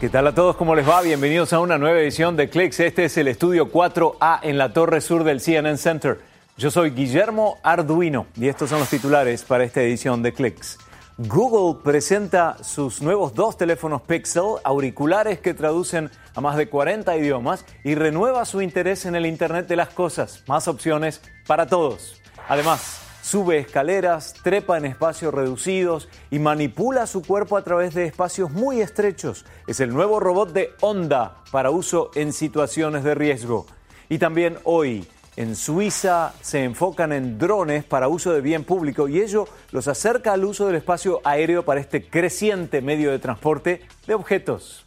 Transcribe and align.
¿Qué 0.00 0.08
tal 0.08 0.26
a 0.26 0.34
todos? 0.34 0.56
¿Cómo 0.56 0.74
les 0.74 0.88
va? 0.88 1.02
Bienvenidos 1.02 1.52
a 1.52 1.60
una 1.60 1.76
nueva 1.76 2.00
edición 2.00 2.34
de 2.34 2.48
Clicks. 2.48 2.80
Este 2.80 3.04
es 3.04 3.18
el 3.18 3.28
estudio 3.28 3.70
4A 3.70 4.38
en 4.44 4.56
la 4.56 4.72
torre 4.72 5.02
sur 5.02 5.24
del 5.24 5.42
CNN 5.42 5.76
Center. 5.76 6.18
Yo 6.56 6.70
soy 6.70 6.92
Guillermo 6.92 7.58
Arduino 7.62 8.26
y 8.34 8.48
estos 8.48 8.70
son 8.70 8.78
los 8.78 8.88
titulares 8.88 9.44
para 9.44 9.62
esta 9.62 9.82
edición 9.82 10.22
de 10.22 10.32
Clicks. 10.32 10.78
Google 11.18 11.82
presenta 11.84 12.56
sus 12.64 13.02
nuevos 13.02 13.34
dos 13.34 13.58
teléfonos 13.58 14.00
Pixel, 14.00 14.54
auriculares 14.64 15.38
que 15.38 15.52
traducen 15.52 16.10
a 16.34 16.40
más 16.40 16.56
de 16.56 16.70
40 16.70 17.14
idiomas 17.18 17.66
y 17.84 17.94
renueva 17.94 18.46
su 18.46 18.62
interés 18.62 19.04
en 19.04 19.16
el 19.16 19.26
Internet 19.26 19.66
de 19.66 19.76
las 19.76 19.90
Cosas. 19.90 20.42
Más 20.46 20.66
opciones 20.66 21.20
para 21.46 21.66
todos. 21.66 22.22
Además, 22.48 23.02
sube 23.22 23.58
escaleras, 23.58 24.34
trepa 24.42 24.78
en 24.78 24.84
espacios 24.84 25.32
reducidos 25.32 26.08
y 26.30 26.38
manipula 26.38 27.06
su 27.06 27.22
cuerpo 27.22 27.56
a 27.56 27.62
través 27.62 27.94
de 27.94 28.06
espacios 28.06 28.50
muy 28.50 28.80
estrechos. 28.80 29.44
Es 29.66 29.80
el 29.80 29.92
nuevo 29.92 30.20
robot 30.20 30.52
de 30.52 30.74
Honda 30.80 31.36
para 31.50 31.70
uso 31.70 32.10
en 32.14 32.32
situaciones 32.32 33.04
de 33.04 33.14
riesgo. 33.14 33.66
Y 34.08 34.18
también 34.18 34.58
hoy, 34.64 35.06
en 35.36 35.54
Suiza 35.56 36.34
se 36.40 36.64
enfocan 36.64 37.12
en 37.12 37.38
drones 37.38 37.84
para 37.84 38.08
uso 38.08 38.32
de 38.32 38.40
bien 38.40 38.64
público 38.64 39.08
y 39.08 39.20
ello 39.20 39.46
los 39.70 39.88
acerca 39.88 40.32
al 40.32 40.44
uso 40.44 40.66
del 40.66 40.76
espacio 40.76 41.20
aéreo 41.24 41.64
para 41.64 41.80
este 41.80 42.08
creciente 42.08 42.82
medio 42.82 43.10
de 43.10 43.18
transporte 43.18 43.86
de 44.06 44.14
objetos. 44.14 44.86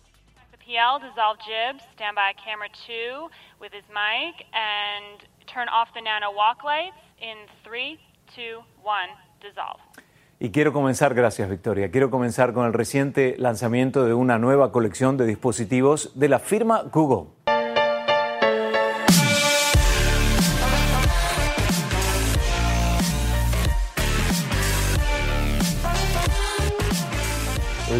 Turn 5.48 5.70
off 5.70 5.90
the 5.94 6.02
nano 6.02 6.32
walk 6.32 6.64
lights 6.64 6.98
in 7.22 7.38
three, 7.64 8.00
dissolve. 9.42 9.84
Y 10.40 10.52
quiero 10.52 10.74
comenzar, 10.74 11.14
gracias 11.14 11.50
Victoria, 11.50 11.90
quiero 11.90 12.10
comenzar 12.10 12.54
con 12.54 12.66
el 12.66 12.74
reciente 12.74 13.36
lanzamiento 13.38 14.04
de 14.06 14.14
una 14.14 14.40
nueva 14.40 14.72
colección 14.72 15.16
de 15.16 15.26
dispositivos 15.26 16.12
de 16.20 16.28
la 16.28 16.40
firma 16.40 16.84
Google. 16.92 17.30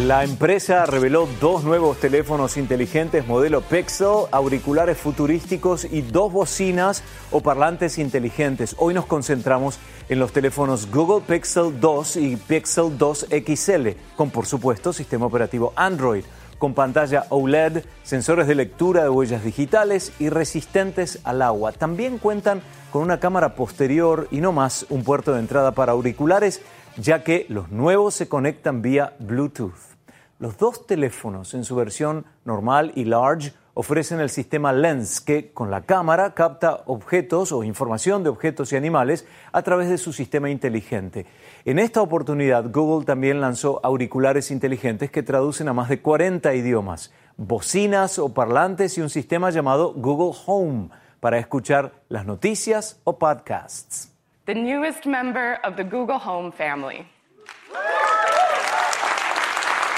La 0.00 0.24
empresa 0.24 0.86
reveló 0.86 1.28
dos 1.40 1.62
nuevos 1.62 2.00
teléfonos 2.00 2.56
inteligentes 2.56 3.28
modelo 3.28 3.60
Pixel, 3.60 4.26
auriculares 4.32 4.98
futurísticos 4.98 5.84
y 5.84 6.02
dos 6.02 6.32
bocinas 6.32 7.04
o 7.30 7.40
parlantes 7.40 7.98
inteligentes. 7.98 8.74
Hoy 8.80 8.92
nos 8.92 9.06
concentramos 9.06 9.78
en 10.08 10.18
los 10.18 10.32
teléfonos 10.32 10.90
Google 10.90 11.22
Pixel 11.24 11.80
2 11.80 12.16
y 12.16 12.34
Pixel 12.36 12.98
2 12.98 13.28
XL, 13.30 13.90
con 14.16 14.30
por 14.30 14.46
supuesto 14.46 14.92
sistema 14.92 15.26
operativo 15.26 15.72
Android, 15.76 16.24
con 16.58 16.74
pantalla 16.74 17.26
OLED, 17.28 17.84
sensores 18.02 18.48
de 18.48 18.56
lectura 18.56 19.04
de 19.04 19.10
huellas 19.10 19.44
digitales 19.44 20.12
y 20.18 20.28
resistentes 20.28 21.20
al 21.22 21.40
agua. 21.40 21.70
También 21.70 22.18
cuentan 22.18 22.62
con 22.90 23.02
una 23.02 23.20
cámara 23.20 23.54
posterior 23.54 24.26
y 24.32 24.40
no 24.40 24.50
más 24.50 24.86
un 24.90 25.04
puerto 25.04 25.34
de 25.34 25.40
entrada 25.40 25.72
para 25.72 25.92
auriculares 25.92 26.62
ya 26.96 27.24
que 27.24 27.46
los 27.48 27.70
nuevos 27.70 28.14
se 28.14 28.28
conectan 28.28 28.82
vía 28.82 29.14
Bluetooth. 29.18 29.94
Los 30.38 30.58
dos 30.58 30.86
teléfonos 30.86 31.54
en 31.54 31.64
su 31.64 31.76
versión 31.76 32.26
normal 32.44 32.92
y 32.94 33.04
large 33.04 33.52
ofrecen 33.74 34.20
el 34.20 34.30
sistema 34.30 34.72
Lens 34.72 35.20
que 35.20 35.52
con 35.52 35.70
la 35.70 35.82
cámara 35.82 36.34
capta 36.34 36.82
objetos 36.86 37.50
o 37.50 37.64
información 37.64 38.22
de 38.22 38.30
objetos 38.30 38.72
y 38.72 38.76
animales 38.76 39.26
a 39.52 39.62
través 39.62 39.88
de 39.88 39.98
su 39.98 40.12
sistema 40.12 40.50
inteligente. 40.50 41.26
En 41.64 41.78
esta 41.78 42.00
oportunidad 42.00 42.70
Google 42.70 43.04
también 43.04 43.40
lanzó 43.40 43.80
auriculares 43.82 44.50
inteligentes 44.50 45.10
que 45.10 45.24
traducen 45.24 45.68
a 45.68 45.72
más 45.72 45.88
de 45.88 46.00
40 46.00 46.54
idiomas, 46.54 47.12
bocinas 47.36 48.18
o 48.18 48.32
parlantes 48.32 48.96
y 48.96 49.00
un 49.00 49.10
sistema 49.10 49.50
llamado 49.50 49.92
Google 49.94 50.38
Home 50.46 50.90
para 51.18 51.38
escuchar 51.38 51.92
las 52.08 52.26
noticias 52.26 53.00
o 53.04 53.18
podcasts. 53.18 54.13
The 54.46 54.54
newest 54.54 55.06
member 55.06 55.58
of 55.64 55.76
the 55.76 55.84
Google 55.84 56.18
Home 56.18 56.52
family. 56.52 57.06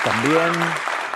También 0.04 0.52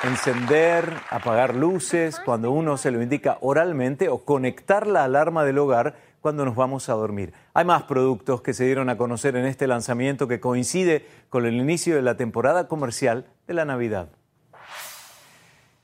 encender, 0.02 0.92
apagar 1.10 1.54
luces 1.54 2.18
cuando 2.24 2.50
uno 2.50 2.76
se 2.76 2.90
lo 2.90 3.00
indica 3.00 3.38
oralmente 3.40 4.08
o 4.08 4.24
conectar 4.24 4.86
la 4.86 5.04
alarma 5.04 5.44
del 5.44 5.58
hogar 5.58 5.94
cuando 6.20 6.44
nos 6.44 6.56
vamos 6.56 6.88
a 6.88 6.94
dormir. 6.94 7.32
Hay 7.54 7.64
más 7.64 7.84
productos 7.84 8.42
que 8.42 8.52
se 8.52 8.64
dieron 8.64 8.88
a 8.88 8.96
conocer 8.96 9.36
en 9.36 9.46
este 9.46 9.66
lanzamiento 9.66 10.26
que 10.26 10.40
coincide 10.40 11.06
con 11.28 11.46
el 11.46 11.54
inicio 11.54 11.94
de 11.94 12.02
la 12.02 12.16
temporada 12.16 12.66
comercial 12.66 13.26
de 13.46 13.54
la 13.54 13.64
Navidad. 13.64 14.08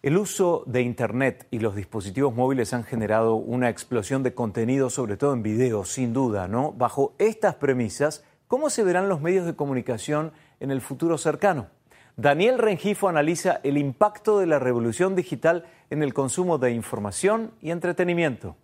El 0.06 0.18
uso 0.18 0.62
de 0.66 0.82
Internet 0.82 1.48
y 1.50 1.58
los 1.58 1.74
dispositivos 1.74 2.32
móviles 2.32 2.72
han 2.72 2.84
generado 2.84 3.34
una 3.34 3.70
explosión 3.70 4.22
de 4.22 4.34
contenido, 4.34 4.88
sobre 4.88 5.16
todo 5.16 5.32
en 5.32 5.42
video, 5.42 5.84
sin 5.84 6.12
duda, 6.12 6.46
¿no? 6.46 6.70
Bajo 6.70 7.16
estas 7.18 7.56
premisas, 7.56 8.22
¿cómo 8.46 8.70
se 8.70 8.84
verán 8.84 9.08
los 9.08 9.20
medios 9.20 9.46
de 9.46 9.56
comunicación 9.56 10.30
en 10.60 10.70
el 10.70 10.80
futuro 10.80 11.18
cercano? 11.18 11.66
Daniel 12.14 12.58
Rengifo 12.58 13.08
analiza 13.08 13.58
el 13.64 13.78
impacto 13.78 14.38
de 14.38 14.46
la 14.46 14.60
revolución 14.60 15.16
digital 15.16 15.64
en 15.90 16.04
el 16.04 16.14
consumo 16.14 16.58
de 16.58 16.70
información 16.70 17.50
y 17.60 17.72
entretenimiento. 17.72 18.54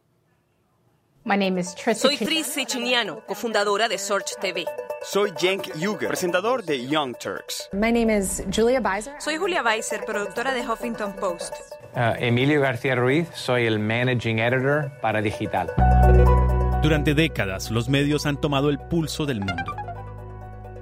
Soy 1.95 2.17
Tris 2.17 2.49
Sechiniano, 2.49 3.21
cofundadora 3.27 3.89
de 3.89 3.97
Search 3.97 4.35
TV. 4.41 4.65
Soy 5.05 5.33
Cenk 5.39 5.73
Yuger, 5.77 6.09
presentador 6.09 6.65
de 6.65 6.85
Young 6.89 7.15
Turks. 7.15 7.69
My 7.73 7.93
name 7.93 8.11
is 8.11 8.43
Julia 8.53 8.81
Beiser. 8.81 9.15
Soy 9.21 9.37
Julia 9.37 9.63
Weiser, 9.63 10.05
productora 10.05 10.53
de 10.53 10.63
Huffington 10.63 11.15
Post. 11.15 11.55
Uh, 11.95 12.17
Emilio 12.19 12.61
García 12.61 12.97
Ruiz, 12.97 13.29
soy 13.35 13.67
el 13.67 13.79
Managing 13.79 14.41
Editor 14.41 14.91
para 15.01 15.23
Digital. 15.23 15.71
Durante 16.83 17.15
décadas, 17.15 17.71
los 17.71 17.89
medios 17.89 18.27
han 18.27 18.41
tomado 18.41 18.69
el 18.69 18.81
pulso 18.81 19.25
del 19.25 19.39
mundo. 19.39 19.77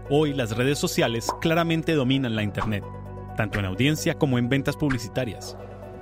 Hoy 0.09 0.33
las 0.33 0.57
redes 0.57 0.79
sociales 0.79 1.29
claramente 1.43 1.93
dominan 1.93 2.35
la 2.35 2.43
Internet, 2.43 2.85
tanto 3.37 3.59
en 3.59 3.67
audiencia 3.67 4.15
como 4.15 4.39
en 4.39 4.49
ventas 4.49 4.77
publicitarias. 4.77 5.59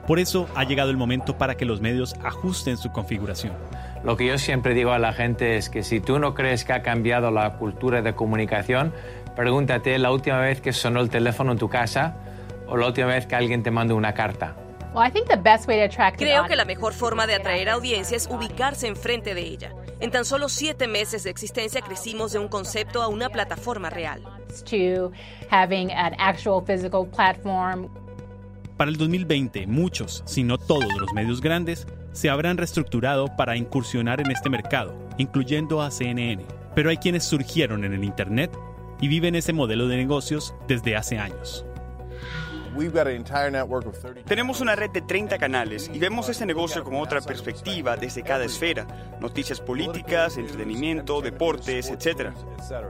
Por 0.06 0.18
eso 0.18 0.48
ha 0.54 0.64
llegado 0.64 0.90
el 0.90 0.96
momento 0.96 1.36
para 1.36 1.56
que 1.56 1.66
los 1.66 1.80
medios 1.80 2.14
ajusten 2.22 2.78
su 2.78 2.90
configuración. 2.90 3.52
Lo 4.04 4.16
que 4.16 4.26
yo 4.26 4.38
siempre 4.38 4.74
digo 4.74 4.92
a 4.92 4.98
la 4.98 5.12
gente 5.12 5.56
es 5.56 5.68
que 5.68 5.82
si 5.82 6.00
tú 6.00 6.18
no 6.18 6.34
crees 6.34 6.64
que 6.64 6.72
ha 6.72 6.82
cambiado 6.82 7.30
la 7.30 7.54
cultura 7.54 8.00
de 8.00 8.14
comunicación, 8.14 8.92
pregúntate 9.34 9.98
la 9.98 10.12
última 10.12 10.38
vez 10.38 10.60
que 10.60 10.72
sonó 10.72 11.00
el 11.00 11.10
teléfono 11.10 11.52
en 11.52 11.58
tu 11.58 11.68
casa 11.68 12.16
o 12.68 12.76
la 12.76 12.86
última 12.86 13.08
vez 13.08 13.26
que 13.26 13.34
alguien 13.34 13.62
te 13.62 13.70
mandó 13.70 13.96
una 13.96 14.14
carta. 14.14 14.54
Creo 16.16 16.46
que 16.46 16.56
la 16.56 16.64
mejor 16.64 16.92
forma 16.94 17.26
de 17.26 17.34
atraer 17.34 17.68
audiencia 17.68 18.16
es 18.16 18.28
ubicarse 18.30 18.86
enfrente 18.86 19.34
de 19.34 19.42
ella. 19.42 19.72
En 20.00 20.10
tan 20.10 20.24
solo 20.24 20.48
siete 20.48 20.86
meses 20.86 21.24
de 21.24 21.30
existencia 21.30 21.80
crecimos 21.82 22.32
de 22.32 22.38
un 22.38 22.48
concepto 22.48 23.02
a 23.02 23.08
una 23.08 23.28
plataforma 23.28 23.90
real. 23.90 24.22
Para 28.76 28.90
el 28.90 28.96
2020, 28.96 29.66
muchos, 29.66 30.22
si 30.24 30.44
no 30.44 30.56
todos 30.56 30.96
los 30.98 31.12
medios 31.12 31.40
grandes, 31.40 31.86
se 32.18 32.30
habrán 32.30 32.56
reestructurado 32.56 33.36
para 33.36 33.56
incursionar 33.56 34.20
en 34.20 34.32
este 34.32 34.50
mercado, 34.50 34.92
incluyendo 35.18 35.82
a 35.82 35.92
CNN. 35.92 36.44
Pero 36.74 36.90
hay 36.90 36.96
quienes 36.96 37.22
surgieron 37.22 37.84
en 37.84 37.92
el 37.92 38.02
Internet 38.02 38.50
y 39.00 39.06
viven 39.06 39.36
ese 39.36 39.52
modelo 39.52 39.86
de 39.86 39.98
negocios 39.98 40.52
desde 40.66 40.96
hace 40.96 41.16
años. 41.16 41.64
Tenemos 44.26 44.60
una 44.60 44.74
red 44.74 44.90
de 44.90 45.00
30 45.00 45.38
canales 45.38 45.90
y 45.92 45.98
vemos 46.00 46.28
este 46.28 46.44
negocio 46.44 46.82
con 46.82 46.96
otra 46.96 47.20
perspectiva 47.20 47.96
desde 47.96 48.22
cada 48.22 48.44
esfera. 48.44 48.84
Noticias 49.20 49.60
políticas, 49.60 50.38
entretenimiento, 50.38 51.20
deportes, 51.20 51.88
etc. 51.88 52.32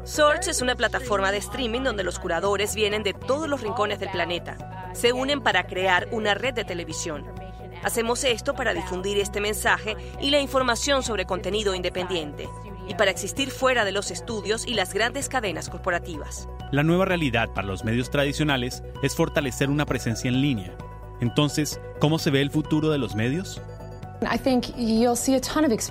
Search 0.04 0.48
es 0.48 0.62
una 0.62 0.74
plataforma 0.74 1.30
de 1.32 1.38
streaming 1.38 1.82
donde 1.82 2.02
los 2.02 2.18
curadores 2.18 2.74
vienen 2.74 3.02
de 3.02 3.12
todos 3.12 3.46
los 3.46 3.60
rincones 3.60 4.00
del 4.00 4.10
planeta. 4.10 4.56
Se 4.94 5.12
unen 5.12 5.42
para 5.42 5.66
crear 5.66 6.08
una 6.12 6.32
red 6.32 6.54
de 6.54 6.64
televisión. 6.64 7.37
Hacemos 7.82 8.24
esto 8.24 8.54
para 8.54 8.74
difundir 8.74 9.18
este 9.18 9.40
mensaje 9.40 9.96
y 10.20 10.30
la 10.30 10.40
información 10.40 11.02
sobre 11.02 11.26
contenido 11.26 11.74
independiente 11.74 12.48
y 12.88 12.94
para 12.94 13.10
existir 13.10 13.50
fuera 13.50 13.84
de 13.84 13.92
los 13.92 14.10
estudios 14.10 14.66
y 14.66 14.74
las 14.74 14.94
grandes 14.94 15.28
cadenas 15.28 15.68
corporativas. 15.68 16.48
La 16.72 16.82
nueva 16.82 17.04
realidad 17.04 17.50
para 17.54 17.66
los 17.66 17.84
medios 17.84 18.10
tradicionales 18.10 18.82
es 19.02 19.14
fortalecer 19.14 19.70
una 19.70 19.86
presencia 19.86 20.28
en 20.28 20.40
línea. 20.40 20.76
Entonces, 21.20 21.80
¿cómo 22.00 22.18
se 22.18 22.30
ve 22.30 22.40
el 22.40 22.50
futuro 22.50 22.90
de 22.90 22.98
los 22.98 23.14
medios? 23.14 23.60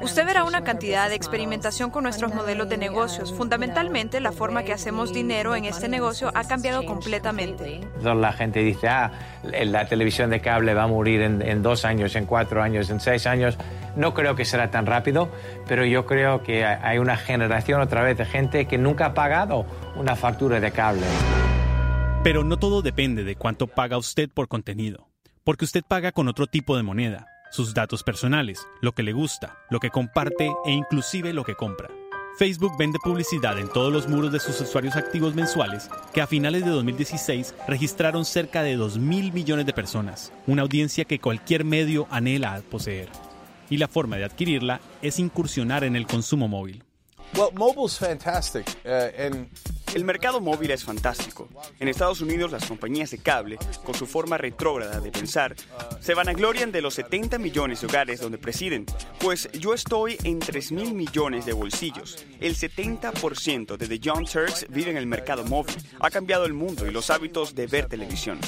Usted 0.04 0.26
verá 0.26 0.44
una 0.44 0.64
cantidad 0.64 1.10
de 1.10 1.16
experimentación 1.16 1.92
con 1.92 2.04
nuestros 2.04 2.34
modelos 2.34 2.68
de 2.68 2.78
negocios. 2.78 3.34
Fundamentalmente, 3.34 4.20
la 4.20 4.32
forma 4.32 4.64
que 4.64 4.74
hacemos 4.74 5.14
dinero 5.14 5.56
en 5.56 5.66
este 5.66 5.88
negocio 5.88 6.32
ha 6.34 6.44
cambiado 6.44 6.86
completamente. 6.86 7.82
La 8.02 8.34
gente 8.34 8.60
dice, 8.60 8.90
ah, 8.90 9.12
la 9.44 9.88
televisión 9.88 10.30
de 10.30 10.42
cable 10.42 10.74
va 10.74 10.84
a 10.84 10.88
morir 10.88 11.22
en, 11.22 11.42
en 11.42 11.64
dos 11.64 11.86
años, 11.86 12.16
en 12.16 12.26
cuatro 12.26 12.62
años, 12.62 12.90
en 12.90 13.00
seis 13.00 13.26
años. 13.26 13.58
No 13.96 14.14
creo 14.14 14.36
que 14.36 14.46
será 14.46 14.72
tan 14.72 14.86
rápido, 14.86 15.30
pero 15.68 15.86
yo 15.86 16.06
creo 16.06 16.44
que 16.44 16.66
hay 16.66 16.98
una 16.98 17.16
generación 17.16 17.82
otra 17.82 18.04
vez 18.04 18.18
de 18.18 18.26
gente 18.26 18.66
que 18.66 18.78
nunca 18.78 19.08
ha 19.08 19.14
pagado 19.14 19.66
una 19.96 20.16
factura 20.16 20.60
de 20.60 20.72
cable. 20.72 21.06
Pero 22.24 22.44
no 22.44 22.58
todo 22.58 22.82
depende 22.82 23.24
de 23.24 23.36
cuánto 23.36 23.68
paga 23.68 23.98
usted 23.98 24.30
por 24.30 24.48
contenido 24.50 25.08
porque 25.48 25.64
usted 25.64 25.82
paga 25.88 26.12
con 26.12 26.28
otro 26.28 26.46
tipo 26.48 26.76
de 26.76 26.84
moneda, 26.84 27.26
sus 27.50 27.74
datos 27.74 28.04
personales, 28.04 28.68
lo 28.82 28.94
que 28.94 29.04
le 29.04 29.14
gusta, 29.14 29.58
lo 29.70 29.80
que 29.80 29.90
comparte 29.90 30.52
e 30.66 30.72
inclusive 30.72 31.34
lo 31.34 31.44
que 31.44 31.56
compra. 31.56 31.90
Facebook 32.38 32.78
vende 32.78 33.00
publicidad 33.04 33.58
en 33.58 33.68
todos 33.68 33.92
los 33.92 34.08
muros 34.08 34.32
de 34.32 34.40
sus 34.40 34.62
usuarios 34.62 34.96
activos 34.96 35.34
mensuales, 35.34 35.90
que 36.14 36.22
a 36.22 36.28
finales 36.28 36.64
de 36.64 36.70
2016 36.70 37.56
registraron 37.68 38.26
cerca 38.26 38.62
de 38.62 38.76
2 38.76 39.00
mil 39.00 39.34
millones 39.34 39.66
de 39.66 39.74
personas, 39.74 40.32
una 40.46 40.62
audiencia 40.62 41.06
que 41.06 41.20
cualquier 41.20 41.66
medio 41.66 42.06
anhela 42.12 42.62
poseer. 42.70 43.10
Y 43.72 43.78
la 43.78 43.88
forma 43.88 44.18
de 44.18 44.26
adquirirla 44.26 44.80
es 45.02 45.18
incursionar 45.18 45.84
en 45.84 45.96
el 45.96 46.06
consumo 46.06 46.48
móvil. 46.48 46.84
Uh, 47.36 47.50
el 49.96 50.04
mercado 50.04 50.40
móvil 50.40 50.72
es 50.72 50.84
fantástico. 50.84 51.50
En 51.80 51.88
Estados 51.88 52.22
Unidos, 52.22 52.52
las 52.52 52.66
compañías 52.66 53.12
de 53.12 53.18
cable, 53.18 53.58
con 53.84 53.96
su 53.96 54.06
forma 54.06 54.38
retrógrada 54.38 55.00
de 55.00 55.12
pensar, 55.12 55.56
se 56.00 56.14
vanaglorian 56.14 56.72
de 56.72 56.82
los 56.82 56.94
70 56.96 57.40
millones 57.40 57.82
de 57.82 57.88
hogares 57.88 58.20
donde 58.20 58.38
presiden. 58.38 58.86
Pues 59.20 59.50
yo 59.54 59.74
estoy 59.74 60.18
en 60.24 60.40
3 60.40 60.72
mil 60.72 60.94
millones 60.94 61.46
de 61.46 61.54
bolsillos. 61.54 62.26
El 62.40 62.56
70% 62.56 63.78
de 63.78 63.88
The 63.88 64.00
Young 64.00 64.30
Turks 64.30 64.66
vive 64.70 64.92
en 64.92 64.98
el 64.98 65.08
mercado 65.08 65.44
móvil. 65.46 65.76
Ha 66.00 66.10
cambiado 66.10 66.46
el 66.46 66.54
mundo 66.54 66.88
y 66.88 66.92
los 66.92 67.10
hábitos 67.10 67.56
de 67.56 67.68
ver 67.68 67.88
televisión. 67.88 68.40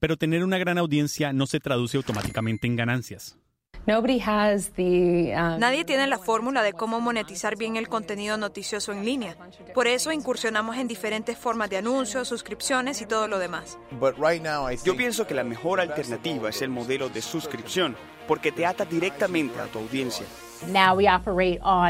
Pero 0.00 0.16
tener 0.16 0.42
una 0.42 0.58
gran 0.58 0.78
audiencia 0.78 1.32
no 1.32 1.46
se 1.46 1.60
traduce 1.60 1.96
automáticamente 1.96 2.66
en 2.66 2.76
ganancias. 2.76 3.36
Um, 3.84 5.58
Nadie 5.58 5.84
tiene 5.84 6.06
la 6.06 6.18
fórmula 6.18 6.62
de 6.62 6.72
cómo 6.72 7.00
monetizar 7.00 7.56
bien 7.56 7.76
el 7.76 7.88
contenido 7.88 8.36
noticioso 8.36 8.92
en 8.92 9.04
línea. 9.04 9.36
Por 9.74 9.88
eso 9.88 10.12
incursionamos 10.12 10.76
en 10.76 10.86
diferentes 10.86 11.36
formas 11.36 11.68
de 11.68 11.78
anuncios, 11.78 12.28
suscripciones 12.28 13.00
y 13.02 13.06
todo 13.06 13.26
lo 13.26 13.38
demás. 13.40 13.78
Yo 14.84 14.96
pienso 14.96 15.26
que 15.26 15.34
la 15.34 15.42
mejor 15.44 15.80
alternativa 15.80 16.50
es 16.50 16.62
el 16.62 16.70
modelo 16.70 17.08
de 17.08 17.22
suscripción, 17.22 17.96
porque 18.28 18.52
te 18.52 18.66
ata 18.66 18.84
directamente 18.84 19.58
a 19.60 19.66
tu 19.66 19.80
audiencia. 19.80 20.26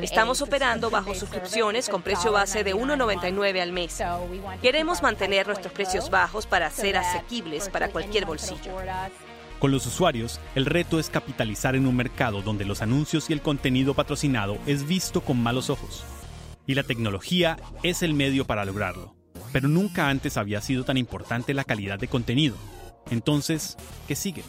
Estamos 0.01 0.41
operando 0.41 0.89
bajo 0.89 1.15
suscripciones 1.15 1.91
con 1.91 2.01
precio 2.01 2.33
base 2.33 2.65
de 2.65 2.75
1,99 2.75 3.61
al 3.61 3.73
mes. 3.73 4.03
Queremos 4.63 5.03
mantener 5.03 5.47
nuestros 5.47 5.75
precios 5.75 6.09
bajos 6.09 6.47
para 6.47 6.71
ser 6.71 6.97
asequibles 6.97 7.69
para 7.69 7.89
cualquier 7.89 8.25
bolsillo. 8.25 8.73
Con 9.63 9.71
los 9.71 9.87
usuarios, 9.87 10.41
el 10.57 10.67
reto 10.67 10.99
es 10.99 11.09
capitalizar 11.09 11.77
en 11.77 11.87
un 11.87 11.95
mercado 11.95 12.43
donde 12.43 12.65
los 12.65 12.83
anuncios 12.83 13.31
y 13.31 13.33
el 13.33 13.41
contenido 13.41 13.95
patrocinado 13.95 14.59
es 14.67 14.89
visto 14.89 15.21
con 15.21 15.41
malos 15.41 15.71
ojos. 15.71 16.03
Y 16.67 16.75
la 16.75 16.83
tecnología 16.83 17.57
es 17.85 18.03
el 18.03 18.13
medio 18.13 18.45
para 18.45 18.65
lograrlo. 18.65 19.15
Pero 19.53 19.69
nunca 19.69 20.09
antes 20.09 20.37
había 20.37 20.61
sido 20.61 20.83
tan 20.83 20.97
importante 20.97 21.55
la 21.55 21.63
calidad 21.63 22.01
de 22.01 22.09
contenido. 22.09 22.57
Entonces, 23.13 23.77
¿qué 24.09 24.17
sigue? 24.17 24.43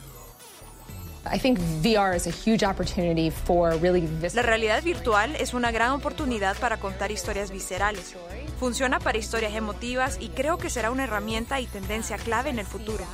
La 4.33 4.41
realidad 4.41 4.81
virtual 4.81 5.35
es 5.35 5.53
una 5.53 5.69
gran 5.69 5.91
oportunidad 5.91 6.57
para 6.57 6.77
contar 6.77 7.11
historias 7.11 7.51
viscerales. 7.51 8.15
Funciona 8.59 8.97
para 8.99 9.19
historias 9.19 9.53
emotivas 9.53 10.17
y 10.19 10.29
creo 10.29 10.57
que 10.57 10.71
será 10.71 10.89
una 10.89 11.03
herramienta 11.03 11.61
y 11.61 11.67
tendencia 11.67 12.17
clave 12.17 12.49
en 12.49 12.57
el 12.57 12.65
futuro. 12.65 13.05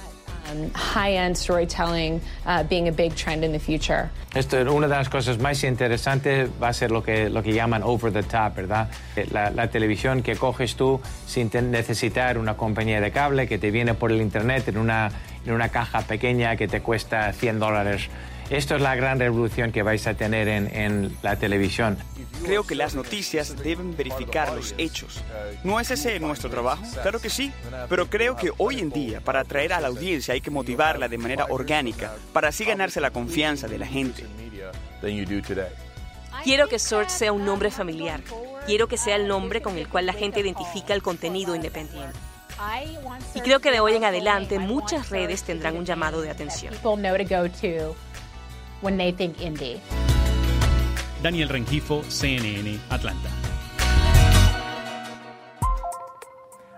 High-end 0.74 1.38
storytelling 1.38 2.22
being 2.70 2.88
a 2.88 2.92
big 2.92 3.16
trend 3.16 3.44
in 3.44 3.52
the 3.52 3.60
future. 3.60 4.10
Esto, 4.36 4.58
una 4.72 4.88
de 4.88 4.96
las 4.96 5.10
cosas 5.10 5.40
más 5.40 5.64
interesantes 5.64 6.50
va 6.62 6.70
a 6.70 6.74
ser 6.74 6.92
lo 6.92 7.02
que, 7.02 7.30
lo 7.30 7.42
que 7.42 7.52
llaman 7.52 7.82
over 7.84 8.14
the 8.14 8.22
top, 8.22 8.56
¿verdad? 8.56 8.90
La, 9.32 9.50
la 9.50 9.70
televisión 9.70 10.22
que 10.22 10.36
coges 10.36 10.76
tú 10.76 11.02
sin 11.26 11.50
necesitar 11.72 12.38
una 12.38 12.56
compañía 12.56 13.02
de 13.02 13.12
cable 13.12 13.48
que 13.48 13.58
te 13.58 13.72
viene 13.72 13.96
por 13.96 14.12
el 14.12 14.22
internet 14.22 14.68
en 14.68 14.78
una, 14.78 15.12
en 15.46 15.54
una 15.54 15.70
caja 15.70 16.02
pequeña 16.02 16.56
que 16.56 16.68
te 16.68 16.82
cuesta 16.82 17.34
100 17.34 17.60
dólares. 17.60 18.10
Esto 18.50 18.76
es 18.76 18.82
la 18.82 18.96
gran 18.96 19.20
revolución 19.20 19.72
que 19.72 19.84
vais 19.84 20.08
a 20.08 20.16
tener 20.16 20.48
en, 20.48 20.76
en 20.76 21.18
la 21.22 21.36
televisión. 21.36 21.98
Creo 22.44 22.66
que 22.66 22.74
las 22.74 22.96
noticias 22.96 23.56
deben 23.58 23.96
verificar 23.96 24.54
los 24.54 24.74
hechos. 24.78 25.22
¿No 25.64 25.80
es 25.80 25.92
ese 25.92 26.20
nuestro 26.20 26.50
trabajo? 26.50 26.84
Claro 27.02 27.20
que 27.20 27.30
sí. 27.30 27.52
Pero 27.88 28.10
creo 28.10 28.36
que 28.36 28.52
hoy 28.58 28.80
en 28.80 28.90
día, 28.90 29.22
para 29.22 29.42
atraer 29.42 29.74
a 29.74 29.82
la 29.82 29.90
audiencia, 29.90 30.34
hay 30.34 30.42
que 30.42 30.50
motivarla 30.50 31.08
de 31.08 31.18
manera 31.18 31.46
orgánica, 31.50 32.14
para 32.34 32.48
así 32.48 32.66
ganarse 32.66 33.00
la 33.00 33.12
confianza 33.12 33.68
de 33.68 33.78
la 33.78 33.86
gente. 33.86 34.26
Quiero 36.44 36.68
que 36.68 36.80
Search 36.80 37.10
sea 37.10 37.32
un 37.32 37.46
nombre 37.46 37.70
familiar. 37.70 38.22
Quiero 38.66 38.88
que 38.88 38.98
sea 38.98 39.16
el 39.16 39.28
nombre 39.28 39.62
con 39.62 39.78
el 39.78 39.88
cual 39.88 40.06
la 40.06 40.14
gente 40.14 40.40
identifica 40.40 40.94
el 40.94 41.04
contenido 41.04 41.56
independiente. 41.56 42.18
Y 43.36 43.42
creo 43.42 43.60
que 43.60 43.72
de 43.72 43.80
hoy 43.80 43.96
en 43.96 44.04
adelante 44.04 44.60
muchas 44.60 45.10
redes 45.10 45.44
tendrán 45.44 45.78
un 45.78 45.86
llamado 45.86 46.22
de 46.22 46.30
atención. 46.30 46.74
Daniel 51.22 51.50
Rengifo, 51.50 52.02
CNN, 52.04 52.80
Atlanta. 52.90 53.30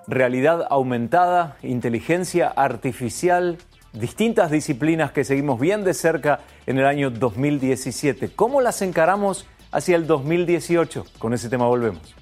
Realidad 0.07 0.65
aumentada, 0.69 1.57
inteligencia 1.61 2.47
artificial, 2.47 3.59
distintas 3.93 4.49
disciplinas 4.49 5.11
que 5.11 5.23
seguimos 5.23 5.59
bien 5.59 5.83
de 5.83 5.93
cerca 5.93 6.39
en 6.65 6.79
el 6.79 6.87
año 6.87 7.11
2017. 7.11 8.29
¿Cómo 8.35 8.61
las 8.61 8.81
encaramos 8.81 9.45
hacia 9.71 9.95
el 9.95 10.07
2018? 10.07 11.05
Con 11.19 11.35
ese 11.35 11.49
tema 11.49 11.67
volvemos. 11.67 12.15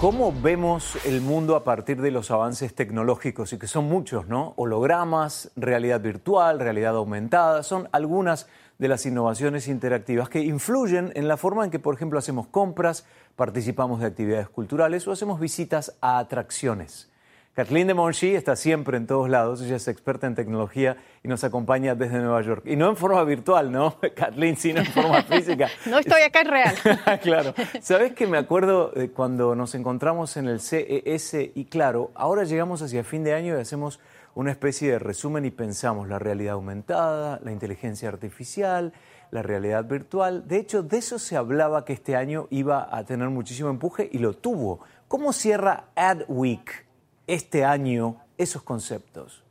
¿Cómo 0.00 0.32
vemos 0.32 0.96
el 1.06 1.20
mundo 1.20 1.56
a 1.56 1.64
partir 1.64 2.00
de 2.00 2.12
los 2.12 2.30
avances 2.30 2.72
tecnológicos? 2.72 3.52
Y 3.52 3.58
que 3.58 3.66
son 3.66 3.86
muchos, 3.86 4.28
¿no? 4.28 4.54
Hologramas, 4.56 5.50
realidad 5.56 6.00
virtual, 6.00 6.60
realidad 6.60 6.94
aumentada, 6.94 7.64
son 7.64 7.88
algunas 7.90 8.46
de 8.78 8.86
las 8.86 9.04
innovaciones 9.06 9.66
interactivas 9.66 10.28
que 10.28 10.38
influyen 10.38 11.10
en 11.16 11.26
la 11.26 11.36
forma 11.36 11.64
en 11.64 11.72
que, 11.72 11.80
por 11.80 11.96
ejemplo, 11.96 12.16
hacemos 12.16 12.46
compras, 12.46 13.06
participamos 13.34 13.98
de 13.98 14.06
actividades 14.06 14.48
culturales 14.48 15.08
o 15.08 15.10
hacemos 15.10 15.40
visitas 15.40 15.96
a 16.00 16.20
atracciones. 16.20 17.07
Kathleen 17.58 17.88
de 17.88 17.94
Monchi 17.94 18.36
está 18.36 18.54
siempre 18.54 18.98
en 18.98 19.08
todos 19.08 19.28
lados, 19.28 19.60
ella 19.62 19.74
es 19.74 19.88
experta 19.88 20.28
en 20.28 20.36
tecnología 20.36 20.96
y 21.24 21.28
nos 21.28 21.42
acompaña 21.42 21.96
desde 21.96 22.20
Nueva 22.20 22.40
York. 22.42 22.62
Y 22.64 22.76
no 22.76 22.88
en 22.88 22.94
forma 22.94 23.24
virtual, 23.24 23.72
¿no, 23.72 23.96
Kathleen, 24.14 24.56
sino 24.56 24.78
en 24.78 24.86
forma 24.86 25.22
física. 25.28 25.68
no 25.86 25.98
estoy 25.98 26.22
acá 26.22 26.42
en 26.42 26.46
real. 26.46 26.76
claro. 27.20 27.54
¿Sabes 27.80 28.12
que 28.12 28.28
me 28.28 28.38
acuerdo 28.38 28.92
cuando 29.12 29.56
nos 29.56 29.74
encontramos 29.74 30.36
en 30.36 30.46
el 30.46 30.60
CES 30.60 31.50
y 31.52 31.64
claro, 31.64 32.12
ahora 32.14 32.44
llegamos 32.44 32.80
hacia 32.80 33.02
fin 33.02 33.24
de 33.24 33.34
año 33.34 33.58
y 33.58 33.60
hacemos 33.60 33.98
una 34.36 34.52
especie 34.52 34.92
de 34.92 35.00
resumen 35.00 35.44
y 35.44 35.50
pensamos 35.50 36.06
la 36.06 36.20
realidad 36.20 36.54
aumentada, 36.54 37.40
la 37.42 37.50
inteligencia 37.50 38.08
artificial, 38.08 38.92
la 39.32 39.42
realidad 39.42 39.84
virtual. 39.84 40.46
De 40.46 40.58
hecho, 40.58 40.84
de 40.84 40.98
eso 40.98 41.18
se 41.18 41.36
hablaba 41.36 41.84
que 41.84 41.94
este 41.94 42.14
año 42.14 42.46
iba 42.50 42.88
a 42.88 43.02
tener 43.02 43.30
muchísimo 43.30 43.68
empuje 43.68 44.08
y 44.12 44.18
lo 44.18 44.34
tuvo. 44.34 44.78
¿Cómo 45.08 45.32
cierra 45.32 45.86
Adweek? 45.96 46.86
Este 47.28 47.64
año 47.64 48.16
esos 48.36 48.62
conceptos? 48.64 49.44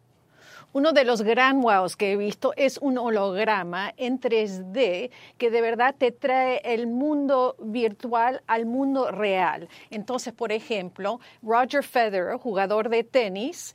Uno 0.73 0.91
de 0.91 1.05
los 1.05 1.21
gran 1.21 1.63
wows 1.63 1.95
que 1.95 2.11
he 2.11 2.17
visto 2.17 2.53
es 2.57 2.77
un 2.77 2.97
holograma 2.97 3.93
en 3.97 4.19
3D 4.19 5.09
que 5.37 5.49
de 5.49 5.61
verdad 5.61 5.95
te 5.97 6.11
trae 6.11 6.61
el 6.63 6.87
mundo 6.87 7.55
virtual 7.57 8.43
al 8.47 8.65
mundo 8.65 9.09
real. 9.09 9.69
Entonces, 9.89 10.33
por 10.33 10.51
ejemplo, 10.51 11.19
Roger 11.41 11.83
Federer, 11.83 12.37
jugador 12.37 12.89
de 12.89 13.03
tenis, 13.03 13.73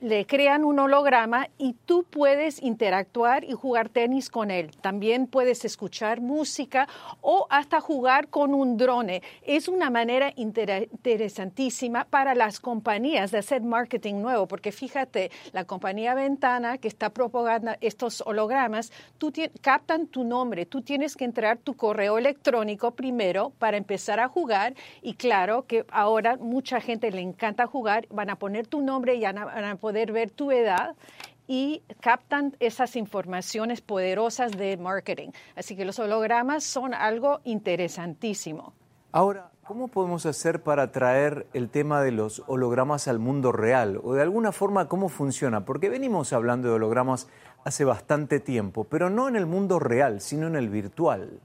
le 0.00 0.26
crean 0.26 0.64
un 0.64 0.78
holograma 0.78 1.48
y 1.58 1.74
tú 1.86 2.04
puedes 2.04 2.62
interactuar 2.62 3.44
y 3.44 3.52
jugar 3.52 3.88
tenis 3.88 4.28
con 4.28 4.50
él. 4.50 4.70
También 4.80 5.26
puedes 5.26 5.64
escuchar 5.64 6.20
música 6.20 6.88
o 7.20 7.46
hasta 7.50 7.80
jugar 7.80 8.28
con 8.28 8.54
un 8.54 8.76
drone. 8.76 9.22
Es 9.42 9.68
una 9.68 9.90
manera 9.90 10.32
interesantísima 10.36 12.04
para 12.04 12.34
las 12.34 12.60
compañías 12.60 13.30
de 13.30 13.38
hacer 13.38 13.62
marketing 13.62 14.16
nuevo, 14.16 14.46
porque 14.46 14.72
fíjate, 14.72 15.30
la 15.52 15.64
compañía 15.64 16.14
Ventana 16.14 16.78
que 16.78 16.88
está 16.88 17.10
propagando 17.10 17.72
estos 17.80 18.22
hologramas, 18.26 18.92
tú 19.18 19.32
captan 19.60 20.06
tu 20.06 20.24
nombre, 20.24 20.66
tú 20.66 20.82
tienes 20.82 21.16
que 21.16 21.24
entrar 21.24 21.58
tu 21.58 21.74
correo 21.74 22.18
electrónico 22.18 22.90
primero 22.92 23.50
para 23.58 23.76
empezar 23.76 24.20
a 24.20 24.28
jugar 24.28 24.74
y 25.00 25.14
claro 25.14 25.66
que 25.66 25.84
ahora 25.90 26.36
mucha 26.36 26.80
gente 26.80 27.10
le 27.10 27.20
encanta 27.20 27.66
jugar, 27.66 28.06
van 28.10 28.30
a 28.30 28.36
poner 28.36 28.66
tu 28.66 28.80
nombre 28.80 29.14
y 29.14 29.21
van 29.22 29.64
a 29.64 29.76
poder 29.76 30.12
ver 30.12 30.30
tu 30.30 30.50
edad 30.50 30.94
y 31.46 31.82
captan 32.00 32.56
esas 32.60 32.96
informaciones 32.96 33.80
poderosas 33.80 34.52
de 34.52 34.76
marketing. 34.76 35.30
Así 35.56 35.76
que 35.76 35.84
los 35.84 35.98
hologramas 35.98 36.64
son 36.64 36.94
algo 36.94 37.40
interesantísimo. 37.44 38.72
Ahora, 39.10 39.50
¿cómo 39.64 39.88
podemos 39.88 40.24
hacer 40.24 40.62
para 40.62 40.92
traer 40.92 41.46
el 41.52 41.68
tema 41.68 42.00
de 42.00 42.12
los 42.12 42.42
hologramas 42.46 43.08
al 43.08 43.18
mundo 43.18 43.52
real? 43.52 44.00
O 44.02 44.14
de 44.14 44.22
alguna 44.22 44.52
forma, 44.52 44.88
¿cómo 44.88 45.08
funciona? 45.08 45.64
Porque 45.64 45.90
venimos 45.90 46.32
hablando 46.32 46.68
de 46.68 46.74
hologramas 46.74 47.28
hace 47.64 47.84
bastante 47.84 48.40
tiempo, 48.40 48.84
pero 48.84 49.10
no 49.10 49.28
en 49.28 49.36
el 49.36 49.46
mundo 49.46 49.78
real, 49.78 50.20
sino 50.20 50.46
en 50.46 50.56
el 50.56 50.70
virtual. 50.70 51.40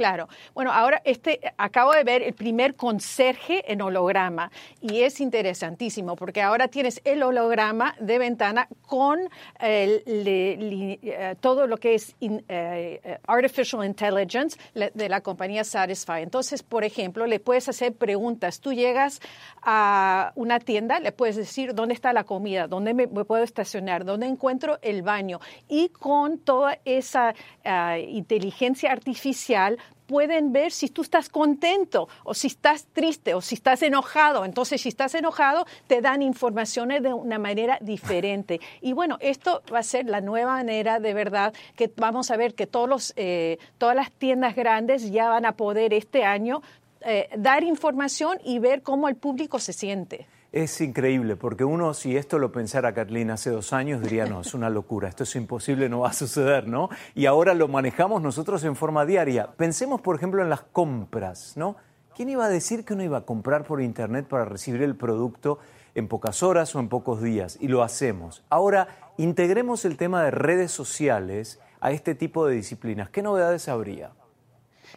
Claro. 0.00 0.30
Bueno, 0.54 0.72
ahora 0.72 1.02
este 1.04 1.40
acabo 1.58 1.92
de 1.92 2.04
ver 2.04 2.22
el 2.22 2.32
primer 2.32 2.74
conserje 2.74 3.70
en 3.70 3.82
holograma 3.82 4.50
y 4.80 5.02
es 5.02 5.20
interesantísimo 5.20 6.16
porque 6.16 6.40
ahora 6.40 6.68
tienes 6.68 7.02
el 7.04 7.22
holograma 7.22 7.94
de 8.00 8.18
ventana 8.18 8.66
con 8.86 9.28
eh, 9.60 11.36
todo 11.42 11.66
lo 11.66 11.76
que 11.76 11.96
es 11.96 12.16
eh, 12.18 13.18
artificial 13.26 13.84
intelligence 13.84 14.58
de 14.72 15.08
la 15.10 15.20
compañía 15.20 15.64
Satisfy. 15.64 16.22
Entonces, 16.22 16.62
por 16.62 16.84
ejemplo, 16.84 17.26
le 17.26 17.38
puedes 17.38 17.68
hacer 17.68 17.92
preguntas. 17.92 18.60
Tú 18.60 18.72
llegas 18.72 19.20
a 19.62 20.32
una 20.34 20.60
tienda, 20.60 20.98
le 21.00 21.12
puedes 21.12 21.36
decir 21.36 21.74
dónde 21.74 21.92
está 21.92 22.14
la 22.14 22.24
comida, 22.24 22.68
dónde 22.68 22.94
me, 22.94 23.06
puedo 23.06 23.42
estacionar, 23.42 24.06
dónde 24.06 24.28
encuentro 24.28 24.78
el 24.80 25.02
baño 25.02 25.40
y 25.68 25.90
con 25.90 26.38
toda 26.38 26.78
esa 26.86 27.34
eh, 27.64 28.06
inteligencia 28.08 28.92
artificial 28.92 29.78
pueden 30.10 30.52
ver 30.52 30.72
si 30.72 30.88
tú 30.88 31.02
estás 31.02 31.28
contento 31.28 32.08
o 32.24 32.34
si 32.34 32.48
estás 32.48 32.86
triste 32.92 33.32
o 33.32 33.40
si 33.40 33.54
estás 33.54 33.80
enojado. 33.84 34.44
Entonces, 34.44 34.80
si 34.80 34.88
estás 34.88 35.14
enojado, 35.14 35.66
te 35.86 36.00
dan 36.00 36.20
informaciones 36.20 37.00
de 37.04 37.14
una 37.14 37.38
manera 37.38 37.78
diferente. 37.80 38.60
Y 38.82 38.92
bueno, 38.92 39.18
esto 39.20 39.62
va 39.72 39.80
a 39.80 39.82
ser 39.82 40.06
la 40.06 40.20
nueva 40.20 40.54
manera 40.54 40.98
de 41.00 41.12
verdad 41.14 41.52
que 41.76 41.92
vamos 41.96 42.30
a 42.30 42.36
ver 42.36 42.54
que 42.54 42.66
todos 42.66 42.88
los, 42.88 43.12
eh, 43.16 43.58
todas 43.78 43.94
las 43.94 44.10
tiendas 44.10 44.56
grandes 44.56 45.10
ya 45.10 45.28
van 45.28 45.44
a 45.44 45.52
poder 45.52 45.92
este 45.92 46.24
año 46.24 46.62
eh, 47.02 47.28
dar 47.36 47.62
información 47.62 48.38
y 48.44 48.58
ver 48.58 48.82
cómo 48.82 49.08
el 49.08 49.16
público 49.16 49.58
se 49.58 49.72
siente. 49.72 50.26
Es 50.52 50.80
increíble, 50.80 51.36
porque 51.36 51.62
uno, 51.62 51.94
si 51.94 52.16
esto 52.16 52.40
lo 52.40 52.50
pensara 52.50 52.92
Kathleen 52.92 53.30
hace 53.30 53.50
dos 53.50 53.72
años, 53.72 54.02
diría, 54.02 54.26
no, 54.26 54.40
es 54.40 54.52
una 54.52 54.68
locura, 54.68 55.08
esto 55.08 55.22
es 55.22 55.36
imposible, 55.36 55.88
no 55.88 56.00
va 56.00 56.08
a 56.08 56.12
suceder, 56.12 56.66
¿no? 56.66 56.88
Y 57.14 57.26
ahora 57.26 57.54
lo 57.54 57.68
manejamos 57.68 58.20
nosotros 58.20 58.64
en 58.64 58.74
forma 58.74 59.06
diaria. 59.06 59.52
Pensemos, 59.52 60.00
por 60.00 60.16
ejemplo, 60.16 60.42
en 60.42 60.50
las 60.50 60.62
compras, 60.62 61.52
¿no? 61.56 61.76
¿Quién 62.16 62.30
iba 62.30 62.46
a 62.46 62.48
decir 62.48 62.84
que 62.84 62.94
uno 62.94 63.04
iba 63.04 63.18
a 63.18 63.26
comprar 63.26 63.62
por 63.62 63.80
Internet 63.80 64.26
para 64.26 64.44
recibir 64.44 64.82
el 64.82 64.96
producto 64.96 65.60
en 65.94 66.08
pocas 66.08 66.42
horas 66.42 66.74
o 66.74 66.80
en 66.80 66.88
pocos 66.88 67.22
días? 67.22 67.56
Y 67.60 67.68
lo 67.68 67.84
hacemos. 67.84 68.42
Ahora, 68.50 68.88
integremos 69.18 69.84
el 69.84 69.96
tema 69.96 70.24
de 70.24 70.32
redes 70.32 70.72
sociales 70.72 71.60
a 71.80 71.92
este 71.92 72.16
tipo 72.16 72.44
de 72.46 72.56
disciplinas. 72.56 73.08
¿Qué 73.08 73.22
novedades 73.22 73.68
habría? 73.68 74.10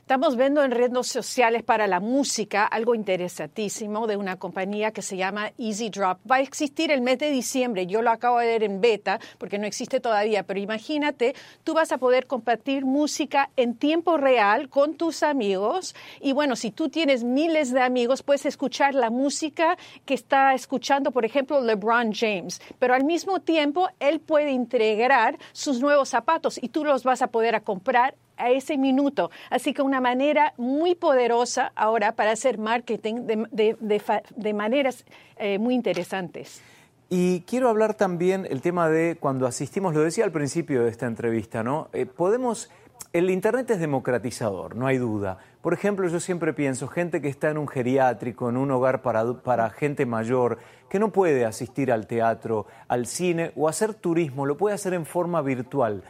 Estamos 0.03 0.35
viendo 0.35 0.61
en 0.65 0.71
redes 0.71 1.07
sociales 1.07 1.63
para 1.63 1.87
la 1.87 2.01
música 2.01 2.65
algo 2.65 2.93
interesantísimo 2.93 4.05
de 4.05 4.17
una 4.17 4.35
compañía 4.35 4.91
que 4.91 5.01
se 5.01 5.15
llama 5.15 5.53
Easy 5.57 5.89
Drop. 5.89 6.19
Va 6.29 6.35
a 6.35 6.41
existir 6.41 6.91
el 6.91 6.99
mes 6.99 7.19
de 7.19 7.31
diciembre. 7.31 7.87
Yo 7.87 8.01
lo 8.01 8.11
acabo 8.11 8.39
de 8.39 8.47
ver 8.47 8.63
en 8.63 8.81
beta 8.81 9.21
porque 9.37 9.57
no 9.57 9.65
existe 9.65 10.01
todavía, 10.01 10.43
pero 10.43 10.59
imagínate, 10.59 11.35
tú 11.63 11.73
vas 11.73 11.93
a 11.93 11.99
poder 11.99 12.27
compartir 12.27 12.83
música 12.83 13.49
en 13.55 13.75
tiempo 13.75 14.17
real 14.17 14.67
con 14.67 14.95
tus 14.95 15.23
amigos 15.23 15.95
y 16.19 16.33
bueno, 16.33 16.57
si 16.57 16.71
tú 16.71 16.89
tienes 16.89 17.23
miles 17.23 17.71
de 17.71 17.79
amigos, 17.79 18.23
puedes 18.23 18.45
escuchar 18.45 18.95
la 18.95 19.09
música 19.09 19.77
que 20.03 20.15
está 20.15 20.53
escuchando, 20.53 21.11
por 21.11 21.23
ejemplo, 21.23 21.61
LeBron 21.61 22.11
James, 22.11 22.61
pero 22.77 22.93
al 22.93 23.05
mismo 23.05 23.39
tiempo 23.39 23.87
él 24.01 24.19
puede 24.19 24.51
integrar 24.51 25.37
sus 25.53 25.79
nuevos 25.79 26.09
zapatos 26.09 26.61
y 26.61 26.67
tú 26.67 26.83
los 26.83 27.05
vas 27.05 27.21
a 27.21 27.27
poder 27.27 27.63
comprar 27.63 28.15
a 28.37 28.51
ese 28.51 28.77
minuto. 28.77 29.31
Así 29.49 29.73
que 29.73 29.81
una 29.81 30.01
manera 30.01 30.53
muy 30.57 30.95
poderosa 30.95 31.71
ahora 31.75 32.13
para 32.13 32.31
hacer 32.31 32.57
marketing 32.57 33.25
de, 33.25 34.53
maneras 34.53 35.05
eh, 35.37 35.59
muy 35.59 35.75
interesantes. 35.75 36.61
Y 37.09 37.41
quiero 37.41 37.69
hablar 37.69 37.93
también 37.93 38.47
el 38.49 38.61
tema 38.61 38.89
de 38.89 39.17
cuando 39.19 39.45
asistimos, 39.45 39.93
lo 39.93 40.01
decía 40.01 40.23
al 40.23 40.31
principio 40.31 40.83
de 40.83 40.89
esta 40.89 41.05
entrevista, 41.05 41.61
¿no? 41.61 41.89
Eh, 41.93 42.07
podemos, 42.07 42.71
el 43.11 43.29
Internet 43.29 43.69
es 43.69 43.79
democratizador, 43.79 44.75
no 44.75 44.87
hay 44.87 44.97
duda. 44.97 45.37
Por 45.61 45.75
ejemplo, 45.75 46.07
yo 46.07 46.19
siempre 46.19 46.53
pienso, 46.53 46.87
gente 46.87 47.21
que 47.21 47.27
está 47.27 47.51
en 47.51 47.59
un 47.59 47.67
geriátrico, 47.67 48.49
en 48.49 48.57
un 48.57 48.71
hogar 48.71 49.03
para, 49.03 49.31
para 49.43 49.69
gente 49.69 50.07
mayor, 50.07 50.57
que 50.89 50.97
no 50.97 51.11
puede 51.11 51.45
asistir 51.45 51.91
al 51.91 52.07
teatro, 52.07 52.65
al 52.87 53.05
cine 53.05 53.51
o 53.55 53.69
hacer 53.69 53.93
turismo, 53.93 54.47
lo 54.47 54.57
puede 54.57 54.73
hacer 54.73 54.95
en 54.95 55.05
forma 55.05 55.41
virtual. 55.43 56.03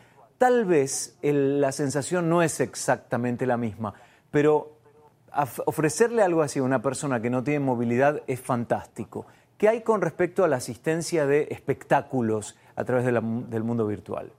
Tal 0.43 0.65
vez 0.65 1.17
la 1.21 1.71
sensación 1.71 2.27
no 2.27 2.41
es 2.41 2.59
exactamente 2.59 3.45
la 3.45 3.55
misma, 3.55 3.93
pero 4.29 4.77
ofrecerle 5.65 6.21
algo 6.21 6.41
así 6.41 6.59
a 6.59 6.63
una 6.63 6.81
persona 6.81 7.21
que 7.21 7.29
no 7.29 7.45
tiene 7.45 7.61
movilidad 7.61 8.23
es 8.27 8.41
fantástico. 8.41 9.25
¿Qué 9.57 9.69
hay 9.69 9.83
con 9.83 10.01
respecto 10.01 10.43
a 10.43 10.49
la 10.49 10.57
asistencia 10.57 11.25
de 11.25 11.47
espectáculos 11.49 12.57
a 12.75 12.83
través 12.83 13.05
del 13.05 13.63
mundo 13.63 13.87
virtual? 13.87 14.33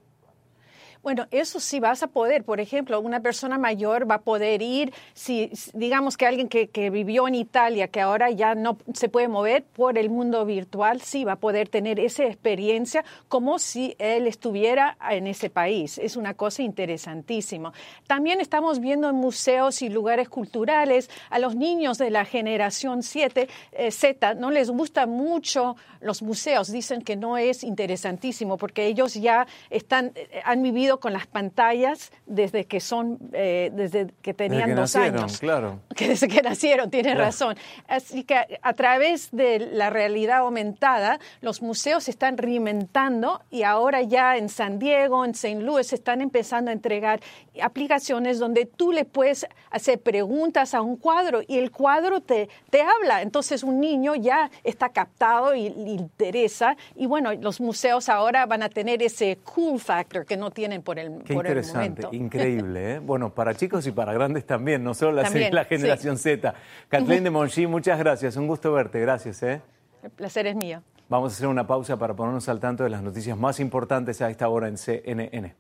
Bueno, 1.04 1.26
eso 1.30 1.60
sí 1.60 1.80
vas 1.80 2.02
a 2.02 2.06
poder. 2.06 2.44
Por 2.44 2.60
ejemplo, 2.60 2.98
una 2.98 3.20
persona 3.20 3.58
mayor 3.58 4.10
va 4.10 4.14
a 4.14 4.20
poder 4.22 4.62
ir, 4.62 4.90
si 5.12 5.50
digamos 5.74 6.16
que 6.16 6.26
alguien 6.26 6.48
que, 6.48 6.90
vivió 6.90 7.28
en 7.28 7.34
Italia, 7.34 7.88
que 7.88 8.00
ahora 8.00 8.30
ya 8.30 8.54
no 8.54 8.78
se 8.94 9.10
puede 9.10 9.28
mover 9.28 9.64
por 9.64 9.98
el 9.98 10.08
mundo 10.08 10.46
virtual, 10.46 11.02
sí 11.02 11.24
va 11.24 11.32
a 11.32 11.36
poder 11.36 11.68
tener 11.68 12.00
esa 12.00 12.24
experiencia 12.24 13.04
como 13.28 13.58
si 13.58 13.94
él 13.98 14.26
estuviera 14.26 14.96
en 15.10 15.26
ese 15.26 15.50
país. 15.50 15.98
Es 15.98 16.16
una 16.16 16.32
cosa 16.32 16.62
interesantísima. 16.62 17.74
También 18.06 18.40
estamos 18.40 18.80
viendo 18.80 19.10
en 19.10 19.16
museos 19.16 19.82
y 19.82 19.90
lugares 19.90 20.30
culturales 20.30 21.10
a 21.28 21.38
los 21.38 21.54
niños 21.54 21.98
de 21.98 22.08
la 22.08 22.24
generación 22.24 23.02
7, 23.02 23.46
eh, 23.72 23.90
no 24.38 24.50
les 24.50 24.70
gusta 24.70 25.04
mucho 25.04 25.76
los 26.00 26.22
museos, 26.22 26.72
dicen 26.72 27.02
que 27.02 27.16
no 27.16 27.36
es 27.36 27.62
interesantísimo 27.62 28.56
porque 28.56 28.86
ellos 28.86 29.14
ya 29.14 29.46
están, 29.68 30.12
eh, 30.14 30.40
han 30.44 30.62
vivido 30.62 30.93
con 31.00 31.12
las 31.12 31.26
pantallas 31.26 32.12
desde 32.26 32.64
que 32.64 32.80
son, 32.80 33.18
eh, 33.32 33.70
desde 33.72 34.08
que 34.22 34.34
tenían 34.34 34.74
dos 34.74 34.96
años. 34.96 35.38
Claro. 35.38 35.80
Que 35.94 36.08
desde 36.08 36.26
que 36.26 36.42
nacieron, 36.42 36.90
tiene 36.90 37.14
razón. 37.14 37.56
Así 37.86 38.24
que 38.24 38.58
a, 38.60 38.72
través 38.72 39.28
de 39.30 39.60
la 39.60 39.90
realidad 39.90 40.38
aumentada, 40.38 41.20
los 41.40 41.62
museos 41.62 42.04
se 42.04 42.10
están 42.10 42.36
reinventando 42.36 43.40
y 43.48 43.62
ahora 43.62 44.02
ya 44.02 44.36
en 44.36 44.48
San 44.48 44.80
Diego, 44.80 45.24
en 45.24 45.32
St. 45.32 45.60
Louis, 45.60 45.92
están 45.92 46.20
empezando 46.20 46.70
a 46.70 46.74
entregar 46.74 47.20
aplicaciones 47.62 48.40
donde 48.40 48.66
tú 48.66 48.90
le 48.90 49.04
puedes 49.04 49.46
hacer 49.70 50.00
preguntas 50.00 50.74
a 50.74 50.82
un 50.82 50.96
cuadro 50.96 51.42
y 51.46 51.58
el 51.58 51.70
cuadro 51.70 52.20
te, 52.20 52.48
te 52.70 52.82
habla. 52.82 53.22
Entonces 53.22 53.62
un 53.62 53.80
niño 53.80 54.16
ya 54.16 54.50
está 54.64 54.88
captado 54.88 55.54
y 55.54 55.70
le 55.70 55.90
interesa. 55.90 56.76
Y 56.96 57.06
bueno, 57.06 57.32
los 57.34 57.60
museos 57.60 58.08
ahora 58.08 58.46
van 58.46 58.62
a 58.62 58.68
tener 58.68 59.02
ese 59.02 59.38
cool 59.44 59.78
factor 59.78 60.26
que 60.26 60.36
no 60.36 60.50
tienen 60.50 60.82
por 60.84 60.98
el, 60.98 61.22
Qué 61.24 61.34
interesante, 61.34 62.06
increíble. 62.12 62.94
¿eh? 62.94 62.98
Bueno, 63.04 63.34
para 63.34 63.54
chicos 63.54 63.86
y 63.86 63.92
para 63.92 64.12
grandes 64.12 64.46
también, 64.46 64.84
no 64.84 64.94
solo 64.94 65.12
la, 65.12 65.30
la 65.30 65.64
generación 65.64 66.18
Z. 66.18 66.54
Kathleen 66.88 67.24
de 67.24 67.30
Monchi, 67.30 67.66
muchas 67.66 67.98
gracias, 67.98 68.36
un 68.36 68.46
gusto 68.46 68.72
verte, 68.72 69.00
gracias. 69.00 69.42
¿eh? 69.42 69.60
El 70.02 70.10
placer 70.10 70.46
es 70.46 70.56
mío. 70.56 70.82
Vamos 71.08 71.32
a 71.32 71.36
hacer 71.36 71.48
una 71.48 71.66
pausa 71.66 71.98
para 71.98 72.14
ponernos 72.14 72.48
al 72.48 72.60
tanto 72.60 72.84
de 72.84 72.90
las 72.90 73.02
noticias 73.02 73.36
más 73.36 73.60
importantes 73.60 74.22
a 74.22 74.30
esta 74.30 74.48
hora 74.48 74.68
en 74.68 74.78
CNN. 74.78 75.54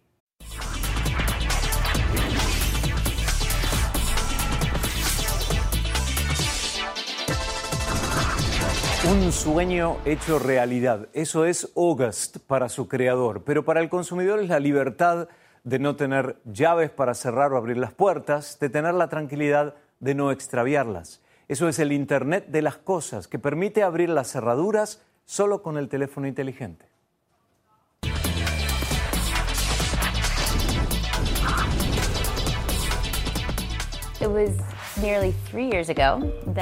Un 9.06 9.32
sueño 9.32 9.98
hecho 10.06 10.38
realidad. 10.38 11.08
Eso 11.12 11.44
es 11.44 11.70
August 11.76 12.38
para 12.46 12.70
su 12.70 12.88
creador. 12.88 13.42
Pero 13.44 13.62
para 13.62 13.80
el 13.80 13.90
consumidor 13.90 14.40
es 14.40 14.48
la 14.48 14.60
libertad 14.60 15.28
de 15.62 15.78
no 15.78 15.94
tener 15.94 16.36
llaves 16.46 16.90
para 16.90 17.12
cerrar 17.12 17.52
o 17.52 17.58
abrir 17.58 17.76
las 17.76 17.92
puertas, 17.92 18.58
de 18.60 18.70
tener 18.70 18.94
la 18.94 19.08
tranquilidad 19.08 19.74
de 20.00 20.14
no 20.14 20.30
extraviarlas. 20.30 21.20
Eso 21.48 21.68
es 21.68 21.78
el 21.78 21.92
Internet 21.92 22.46
de 22.48 22.62
las 22.62 22.78
cosas, 22.78 23.28
que 23.28 23.38
permite 23.38 23.82
abrir 23.82 24.08
las 24.08 24.32
cerraduras 24.32 25.02
solo 25.26 25.62
con 25.62 25.76
el 25.76 25.90
teléfono 25.90 26.26
inteligente. 26.26 26.86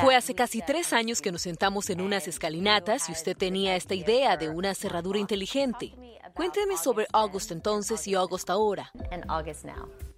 Fue 0.00 0.16
hace 0.16 0.34
casi 0.34 0.62
tres 0.62 0.92
años 0.92 1.20
que 1.20 1.30
nos 1.30 1.42
sentamos 1.42 1.90
en 1.90 2.00
unas 2.00 2.26
escalinatas 2.26 3.08
y 3.08 3.12
usted 3.12 3.36
tenía 3.36 3.76
esta 3.76 3.94
idea 3.94 4.36
de 4.36 4.48
una 4.48 4.74
cerradura 4.74 5.18
inteligente. 5.18 5.94
Cuénteme 6.34 6.76
sobre 6.76 7.06
August 7.12 7.52
entonces 7.52 8.06
y 8.08 8.14
August 8.14 8.50
ahora. 8.50 8.90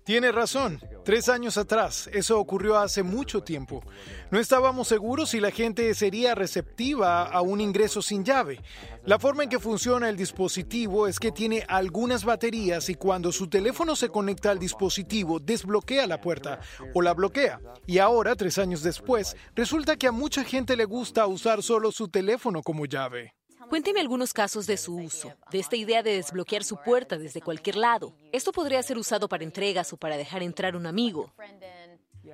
Tiene 0.05 0.33
razón. 0.33 0.81
Tres 1.03 1.31
años 1.31 1.57
atrás, 1.57 2.11
eso 2.13 2.39
ocurrió 2.39 2.79
hace 2.79 3.03
mucho 3.03 3.43
tiempo. 3.43 3.83
No 4.31 4.39
estábamos 4.39 4.89
seguros 4.89 5.31
si 5.31 5.41
la 5.41 5.51
gente 5.51 5.95
sería 5.95 6.35
receptiva 6.35 7.23
a 7.25 7.41
un 7.41 7.61
ingreso 7.61 8.03
sin 8.03 8.23
llave. 8.23 8.61
La 9.07 9.19
forma 9.19 9.45
en 9.45 9.49
que 9.49 9.59
funciona 9.59 10.11
el 10.11 10.17
dispositivo 10.17 11.07
es 11.07 11.19
que 11.19 11.33
tiene 11.33 11.65
algunas 11.69 12.25
baterías 12.25 12.91
y 12.91 12.97
cuando 12.97 13.33
su 13.33 13.49
teléfono 13.49 13.97
se 13.97 14.11
conecta 14.11 14.51
al 14.51 14.59
dispositivo 14.59 15.41
desbloquea 15.41 16.07
la 16.07 16.21
puerta 16.21 16.61
o 16.93 17.01
la 17.01 17.15
bloquea. 17.15 17.61
Y 17.87 17.99
ahora, 17.99 18.37
tres 18.37 18.59
años 18.59 18.83
después, 18.83 19.37
resulta 19.55 19.97
que 19.97 20.07
a 20.07 20.13
mucha 20.13 20.45
gente 20.45 20.77
le 20.77 20.85
gusta 20.85 21.27
usar 21.27 21.63
solo 21.63 21.93
su 21.93 22.09
teléfono 22.09 22.63
como 22.63 22.85
llave. 22.85 23.35
Cuénteme 23.69 24.01
algunos 24.01 24.33
casos 24.33 24.67
de 24.67 24.77
su 24.77 24.97
uso, 24.97 25.33
de 25.51 25.59
esta 25.59 25.77
idea 25.77 26.03
de 26.03 26.17
desbloquear 26.17 26.65
su 26.65 26.77
puerta 26.77 27.17
desde 27.19 27.41
cualquier 27.41 27.77
lado. 27.77 28.15
Esto 28.33 28.53
podría 28.53 28.83
ser 28.83 28.99
usado 28.99 29.29
para 29.29 29.45
entregas 29.45 29.93
o 29.93 29.97
para 29.97 30.17
dejar 30.17 30.43
entrar 30.43 30.77
un 30.77 30.87
amigo. 30.87 31.33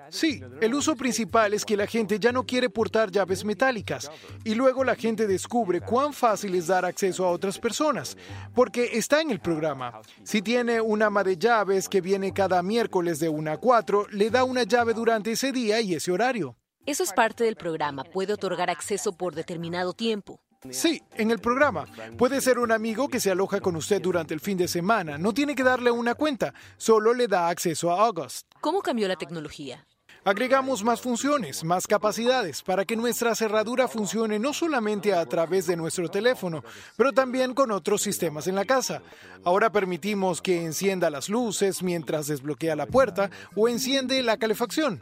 Sí, 0.09 0.41
el 0.61 0.75
uso 0.75 0.95
principal 0.97 1.53
es 1.53 1.65
que 1.65 1.77
la 1.77 1.87
gente 1.87 2.19
ya 2.19 2.33
no 2.33 2.45
quiere 2.45 2.71
portar 2.71 3.11
llaves 3.11 3.45
metálicas 3.45 4.11
y 4.45 4.55
luego 4.55 4.85
la 4.85 4.95
gente 4.95 5.27
descubre 5.27 5.81
cuán 5.81 6.13
fácil 6.13 6.55
es 6.55 6.69
dar 6.69 6.85
acceso 6.85 7.25
a 7.27 7.31
otras 7.31 7.59
personas, 7.59 8.17
porque 8.55 8.91
está 8.93 9.21
en 9.21 9.31
el 9.31 9.41
programa. 9.41 10.01
Si 10.23 10.43
tiene 10.43 10.81
un 10.81 11.03
ama 11.03 11.25
de 11.25 11.37
llaves 11.37 11.89
que 11.89 12.01
viene 12.01 12.33
cada 12.33 12.63
miércoles 12.63 13.19
de 13.19 13.29
1 13.29 13.53
a 13.53 13.57
4, 13.57 14.07
le 14.13 14.31
da 14.31 14.45
una 14.45 14.63
llave 14.63 14.95
durante 14.95 15.33
ese 15.33 15.53
día 15.53 15.81
y 15.81 15.95
ese 15.95 16.13
horario. 16.13 16.57
Eso 16.87 17.03
es 17.03 17.13
parte 17.13 17.45
del 17.45 17.57
programa, 17.57 18.05
puede 18.05 18.33
otorgar 18.33 18.71
acceso 18.71 19.13
por 19.13 19.35
determinado 19.35 19.93
tiempo. 19.93 20.41
Sí, 20.71 21.03
en 21.15 21.31
el 21.31 21.39
programa. 21.39 21.87
Puede 22.19 22.41
ser 22.41 22.59
un 22.59 22.71
amigo 22.71 23.09
que 23.09 23.21
se 23.21 23.31
aloja 23.31 23.61
con 23.61 23.77
usted 23.77 24.03
durante 24.03 24.35
el 24.35 24.41
fin 24.41 24.59
de 24.59 24.69
semana. 24.69 25.17
No 25.17 25.33
tiene 25.33 25.55
que 25.55 25.63
darle 25.63 25.91
una 25.91 26.15
cuenta, 26.15 26.53
solo 26.77 27.15
le 27.15 27.29
da 27.29 27.49
acceso 27.49 27.91
a 27.91 28.05
August. 28.05 28.47
¿Cómo 28.61 28.83
cambió 28.83 29.09
la 29.09 29.17
tecnología? 29.17 29.87
Agregamos 30.23 30.85
más 30.85 31.01
funciones, 31.01 31.65
más 31.65 31.87
capacidades, 31.87 32.63
para 32.63 32.85
que 32.85 32.95
nuestra 32.95 33.35
cerradura 33.35 33.89
funcione 33.89 34.39
no 34.39 34.53
solamente 34.53 35.15
a 35.15 35.25
través 35.25 35.67
de 35.67 35.79
nuestro 35.79 36.11
teléfono, 36.11 36.63
pero 36.95 37.13
también 37.13 37.55
con 37.55 37.71
otros 37.71 38.03
sistemas 38.03 38.47
en 38.47 38.55
la 38.55 38.67
casa. 38.67 39.01
Ahora 39.45 39.73
permitimos 39.73 40.43
que 40.43 40.63
encienda 40.63 41.09
las 41.09 41.31
luces 41.31 41.83
mientras 41.83 42.27
desbloquea 42.27 42.77
la 42.77 42.85
puerta 42.85 43.31
o 43.57 43.67
enciende 43.67 44.23
la 44.23 44.37
calefacción. 44.37 45.01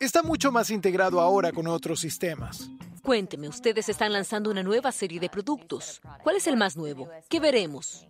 Está 0.00 0.22
mucho 0.22 0.50
más 0.50 0.70
integrado 0.70 1.20
ahora 1.20 1.52
con 1.52 1.66
otros 1.66 2.00
sistemas. 2.00 2.70
Cuénteme, 3.08 3.48
ustedes 3.48 3.88
están 3.88 4.12
lanzando 4.12 4.50
una 4.50 4.62
nueva 4.62 4.92
serie 4.92 5.18
de 5.18 5.30
productos. 5.30 6.02
¿Cuál 6.22 6.36
es 6.36 6.46
el 6.46 6.58
más 6.58 6.76
nuevo? 6.76 7.08
¿Qué 7.30 7.40
veremos? 7.40 8.06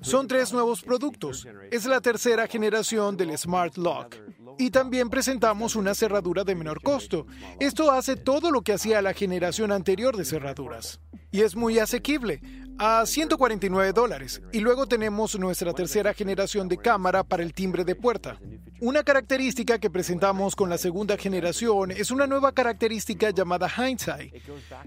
Son 0.00 0.26
tres 0.26 0.52
nuevos 0.52 0.82
productos. 0.82 1.46
Es 1.70 1.86
la 1.86 2.00
tercera 2.00 2.48
generación 2.48 3.16
del 3.16 3.38
Smart 3.38 3.76
Lock. 3.76 4.16
Y 4.58 4.70
también 4.70 5.08
presentamos 5.08 5.76
una 5.76 5.94
cerradura 5.94 6.42
de 6.42 6.56
menor 6.56 6.82
costo. 6.82 7.24
Esto 7.60 7.92
hace 7.92 8.16
todo 8.16 8.50
lo 8.50 8.62
que 8.62 8.72
hacía 8.72 9.00
la 9.00 9.14
generación 9.14 9.70
anterior 9.70 10.16
de 10.16 10.24
cerraduras. 10.24 10.98
Y 11.30 11.42
es 11.42 11.54
muy 11.54 11.78
asequible, 11.78 12.40
a 12.84 13.06
149 13.06 13.92
dólares. 13.92 14.42
Y 14.50 14.58
luego 14.58 14.86
tenemos 14.86 15.38
nuestra 15.38 15.72
tercera 15.72 16.12
generación 16.12 16.66
de 16.66 16.78
cámara 16.78 17.22
para 17.22 17.44
el 17.44 17.54
timbre 17.54 17.84
de 17.84 17.94
puerta. 17.94 18.40
Una 18.80 19.04
característica 19.04 19.78
que 19.78 19.88
presentamos 19.88 20.56
con 20.56 20.68
la 20.68 20.78
segunda 20.78 21.16
generación 21.16 21.92
es 21.92 22.10
una 22.10 22.26
nueva 22.26 22.50
característica 22.50 23.30
llamada 23.30 23.68
hindsight. 23.68 24.34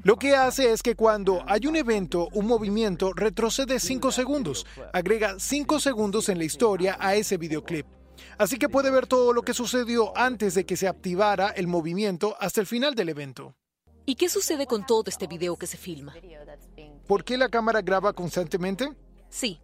Lo 0.03 0.17
que 0.17 0.35
hace 0.35 0.73
es 0.73 0.83
que 0.83 0.95
cuando 0.95 1.41
hay 1.47 1.67
un 1.67 1.77
evento, 1.77 2.27
un 2.33 2.47
movimiento, 2.47 3.13
retrocede 3.13 3.79
5 3.79 4.11
segundos, 4.11 4.65
agrega 4.91 5.35
5 5.39 5.79
segundos 5.79 6.27
en 6.27 6.39
la 6.39 6.43
historia 6.43 6.97
a 6.99 7.15
ese 7.15 7.37
videoclip. 7.37 7.85
Así 8.37 8.57
que 8.57 8.67
puede 8.67 8.91
ver 8.91 9.07
todo 9.07 9.31
lo 9.31 9.41
que 9.41 9.53
sucedió 9.53 10.11
antes 10.17 10.53
de 10.53 10.65
que 10.65 10.75
se 10.75 10.89
activara 10.89 11.51
el 11.51 11.67
movimiento 11.67 12.35
hasta 12.41 12.59
el 12.59 12.67
final 12.67 12.93
del 12.93 13.07
evento. 13.07 13.55
¿Y 14.05 14.15
qué 14.15 14.29
sucede 14.29 14.67
con 14.67 14.85
todo 14.85 15.05
este 15.07 15.25
video 15.27 15.55
que 15.55 15.65
se 15.65 15.77
filma? 15.77 16.13
¿Por 17.07 17.23
qué 17.23 17.37
la 17.37 17.49
cámara 17.49 17.81
graba 17.81 18.13
constantemente? 18.13 18.91
Sí, 19.29 19.59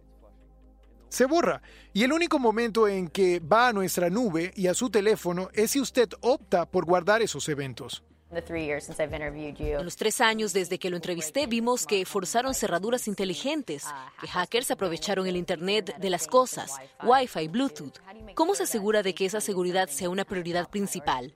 se 1.12 1.26
borra. 1.26 1.60
Y 1.92 2.04
el 2.04 2.12
único 2.12 2.38
momento 2.38 2.88
en 2.88 3.08
que 3.08 3.38
va 3.38 3.68
a 3.68 3.72
nuestra 3.72 4.08
nube 4.08 4.50
y 4.56 4.66
a 4.66 4.74
su 4.74 4.88
teléfono 4.88 5.50
es 5.52 5.72
si 5.72 5.80
usted 5.80 6.08
opta 6.22 6.64
por 6.64 6.86
guardar 6.86 7.20
esos 7.20 7.48
eventos. 7.50 8.02
En 8.30 9.84
los 9.84 9.96
tres 9.96 10.22
años 10.22 10.54
desde 10.54 10.78
que 10.78 10.88
lo 10.88 10.96
entrevisté 10.96 11.46
vimos 11.46 11.86
que 11.86 12.06
forzaron 12.06 12.54
cerraduras 12.54 13.06
inteligentes, 13.06 13.84
que 14.22 14.26
hackers 14.26 14.70
aprovecharon 14.70 15.26
el 15.26 15.36
Internet 15.36 15.98
de 15.98 16.08
las 16.08 16.26
cosas, 16.26 16.72
Wi-Fi, 17.04 17.48
Bluetooth. 17.48 17.98
¿Cómo 18.34 18.54
se 18.54 18.62
asegura 18.62 19.02
de 19.02 19.14
que 19.14 19.26
esa 19.26 19.42
seguridad 19.42 19.90
sea 19.90 20.08
una 20.08 20.24
prioridad 20.24 20.70
principal? 20.70 21.34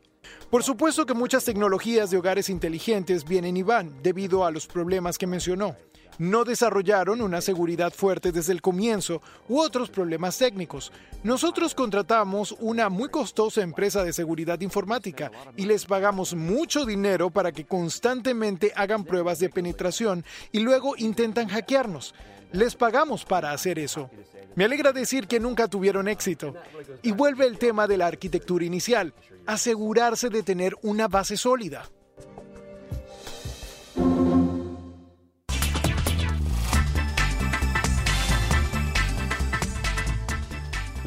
Por 0.48 0.62
supuesto 0.62 1.04
que 1.04 1.12
muchas 1.12 1.44
tecnologías 1.44 2.10
de 2.10 2.16
hogares 2.16 2.48
inteligentes 2.48 3.26
vienen 3.26 3.58
y 3.58 3.62
van 3.62 4.02
debido 4.02 4.46
a 4.46 4.50
los 4.50 4.66
problemas 4.66 5.18
que 5.18 5.26
mencionó 5.26 5.76
no 6.18 6.44
desarrollaron 6.44 7.20
una 7.20 7.40
seguridad 7.40 7.92
fuerte 7.92 8.32
desde 8.32 8.52
el 8.52 8.62
comienzo 8.62 9.22
u 9.48 9.60
otros 9.60 9.90
problemas 9.90 10.38
técnicos. 10.38 10.92
Nosotros 11.22 11.74
contratamos 11.74 12.56
una 12.60 12.88
muy 12.88 13.08
costosa 13.08 13.62
empresa 13.62 14.04
de 14.04 14.12
seguridad 14.12 14.60
informática 14.60 15.30
y 15.56 15.66
les 15.66 15.84
pagamos 15.84 16.34
mucho 16.34 16.84
dinero 16.84 17.30
para 17.30 17.52
que 17.52 17.66
constantemente 17.66 18.72
hagan 18.76 19.04
pruebas 19.04 19.38
de 19.38 19.48
penetración 19.48 20.24
y 20.52 20.60
luego 20.60 20.94
intentan 20.96 21.48
hackearnos. 21.48 22.14
Les 22.52 22.74
pagamos 22.74 23.24
para 23.24 23.52
hacer 23.52 23.78
eso. 23.78 24.10
Me 24.54 24.64
alegra 24.64 24.92
decir 24.92 25.26
que 25.26 25.40
nunca 25.40 25.68
tuvieron 25.68 26.08
éxito. 26.08 26.54
Y 27.02 27.12
vuelve 27.12 27.46
el 27.46 27.58
tema 27.58 27.86
de 27.86 27.98
la 27.98 28.06
arquitectura 28.06 28.64
inicial, 28.64 29.12
asegurarse 29.46 30.30
de 30.30 30.42
tener 30.42 30.74
una 30.82 31.08
base 31.08 31.36
sólida. 31.36 31.90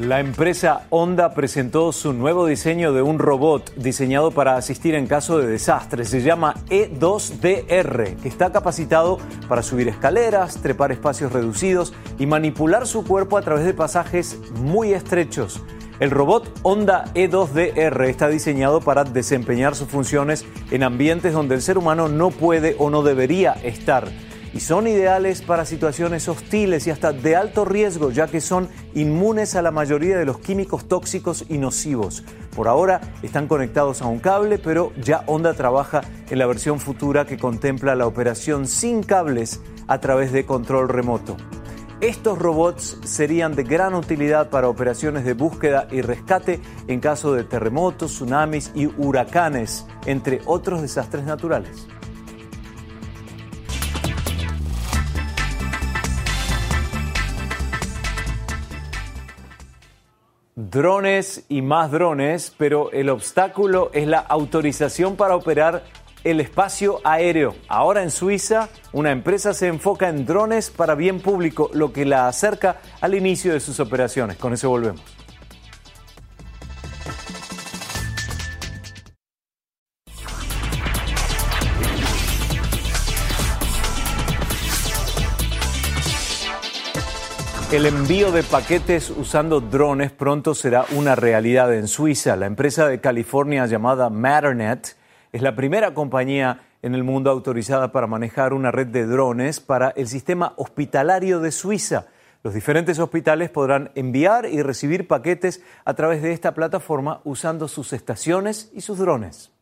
La 0.00 0.18
empresa 0.18 0.86
Honda 0.88 1.34
presentó 1.34 1.92
su 1.92 2.14
nuevo 2.14 2.46
diseño 2.46 2.94
de 2.94 3.02
un 3.02 3.18
robot 3.18 3.74
diseñado 3.74 4.30
para 4.30 4.56
asistir 4.56 4.94
en 4.94 5.06
caso 5.06 5.36
de 5.36 5.46
desastre. 5.46 6.06
Se 6.06 6.22
llama 6.22 6.54
E2DR, 6.70 8.16
que 8.16 8.28
está 8.28 8.50
capacitado 8.50 9.18
para 9.46 9.62
subir 9.62 9.88
escaleras, 9.88 10.62
trepar 10.62 10.90
espacios 10.90 11.32
reducidos 11.32 11.92
y 12.18 12.24
manipular 12.24 12.86
su 12.86 13.04
cuerpo 13.04 13.36
a 13.36 13.42
través 13.42 13.66
de 13.66 13.74
pasajes 13.74 14.38
muy 14.54 14.94
estrechos. 14.94 15.60
El 15.98 16.10
robot 16.10 16.50
Honda 16.62 17.04
E2DR 17.12 18.08
está 18.08 18.28
diseñado 18.28 18.80
para 18.80 19.04
desempeñar 19.04 19.76
sus 19.76 19.88
funciones 19.88 20.46
en 20.70 20.82
ambientes 20.82 21.34
donde 21.34 21.56
el 21.56 21.60
ser 21.60 21.76
humano 21.76 22.08
no 22.08 22.30
puede 22.30 22.74
o 22.78 22.88
no 22.88 23.02
debería 23.02 23.52
estar 23.52 24.08
y 24.52 24.60
son 24.60 24.86
ideales 24.86 25.42
para 25.42 25.64
situaciones 25.64 26.28
hostiles 26.28 26.86
y 26.86 26.90
hasta 26.90 27.12
de 27.12 27.36
alto 27.36 27.64
riesgo, 27.64 28.10
ya 28.10 28.26
que 28.26 28.40
son 28.40 28.68
inmunes 28.94 29.54
a 29.54 29.62
la 29.62 29.70
mayoría 29.70 30.18
de 30.18 30.24
los 30.24 30.38
químicos 30.38 30.88
tóxicos 30.88 31.44
y 31.48 31.58
nocivos. 31.58 32.24
Por 32.54 32.68
ahora 32.68 33.00
están 33.22 33.46
conectados 33.46 34.02
a 34.02 34.06
un 34.06 34.18
cable, 34.18 34.58
pero 34.58 34.92
ya 35.00 35.22
Honda 35.26 35.54
trabaja 35.54 36.02
en 36.28 36.38
la 36.38 36.46
versión 36.46 36.80
futura 36.80 37.24
que 37.24 37.38
contempla 37.38 37.94
la 37.94 38.06
operación 38.06 38.66
sin 38.66 39.02
cables 39.02 39.60
a 39.86 39.98
través 40.00 40.32
de 40.32 40.44
control 40.44 40.88
remoto. 40.88 41.36
Estos 42.00 42.38
robots 42.38 42.98
serían 43.04 43.54
de 43.54 43.62
gran 43.62 43.94
utilidad 43.94 44.48
para 44.48 44.70
operaciones 44.70 45.24
de 45.26 45.34
búsqueda 45.34 45.86
y 45.90 46.00
rescate 46.00 46.58
en 46.88 46.98
caso 46.98 47.34
de 47.34 47.44
terremotos, 47.44 48.12
tsunamis 48.12 48.72
y 48.74 48.86
huracanes, 48.86 49.86
entre 50.06 50.40
otros 50.46 50.80
desastres 50.80 51.24
naturales. 51.24 51.86
Drones 60.70 61.42
y 61.48 61.62
más 61.62 61.90
drones, 61.90 62.54
pero 62.56 62.92
el 62.92 63.08
obstáculo 63.08 63.90
es 63.92 64.06
la 64.06 64.20
autorización 64.20 65.16
para 65.16 65.34
operar 65.34 65.82
el 66.22 66.40
espacio 66.40 67.00
aéreo. 67.02 67.56
Ahora 67.66 68.04
en 68.04 68.12
Suiza, 68.12 68.68
una 68.92 69.10
empresa 69.10 69.52
se 69.52 69.66
enfoca 69.66 70.08
en 70.08 70.26
drones 70.26 70.70
para 70.70 70.94
bien 70.94 71.18
público, 71.18 71.70
lo 71.74 71.92
que 71.92 72.04
la 72.04 72.28
acerca 72.28 72.76
al 73.00 73.16
inicio 73.16 73.52
de 73.52 73.58
sus 73.58 73.80
operaciones. 73.80 74.36
Con 74.36 74.52
eso 74.52 74.70
volvemos. 74.70 75.00
El 87.80 87.86
envío 87.86 88.30
de 88.30 88.42
paquetes 88.42 89.08
usando 89.08 89.62
drones 89.62 90.12
pronto 90.12 90.54
será 90.54 90.84
una 90.94 91.14
realidad 91.14 91.72
en 91.72 91.88
Suiza. 91.88 92.36
La 92.36 92.44
empresa 92.44 92.86
de 92.86 93.00
California 93.00 93.64
llamada 93.64 94.10
Matternet 94.10 94.98
es 95.32 95.40
la 95.40 95.56
primera 95.56 95.94
compañía 95.94 96.60
en 96.82 96.94
el 96.94 97.04
mundo 97.04 97.30
autorizada 97.30 97.90
para 97.90 98.06
manejar 98.06 98.52
una 98.52 98.70
red 98.70 98.88
de 98.88 99.06
drones 99.06 99.60
para 99.60 99.88
el 99.96 100.08
sistema 100.08 100.52
hospitalario 100.56 101.40
de 101.40 101.52
Suiza. 101.52 102.08
Los 102.42 102.52
diferentes 102.52 102.98
hospitales 102.98 103.48
podrán 103.48 103.92
enviar 103.94 104.44
y 104.44 104.60
recibir 104.60 105.08
paquetes 105.08 105.62
a 105.86 105.94
través 105.94 106.20
de 106.20 106.32
esta 106.32 106.52
plataforma 106.52 107.22
usando 107.24 107.66
sus 107.66 107.94
estaciones 107.94 108.70
y 108.74 108.82
sus 108.82 108.98
drones. 108.98 109.52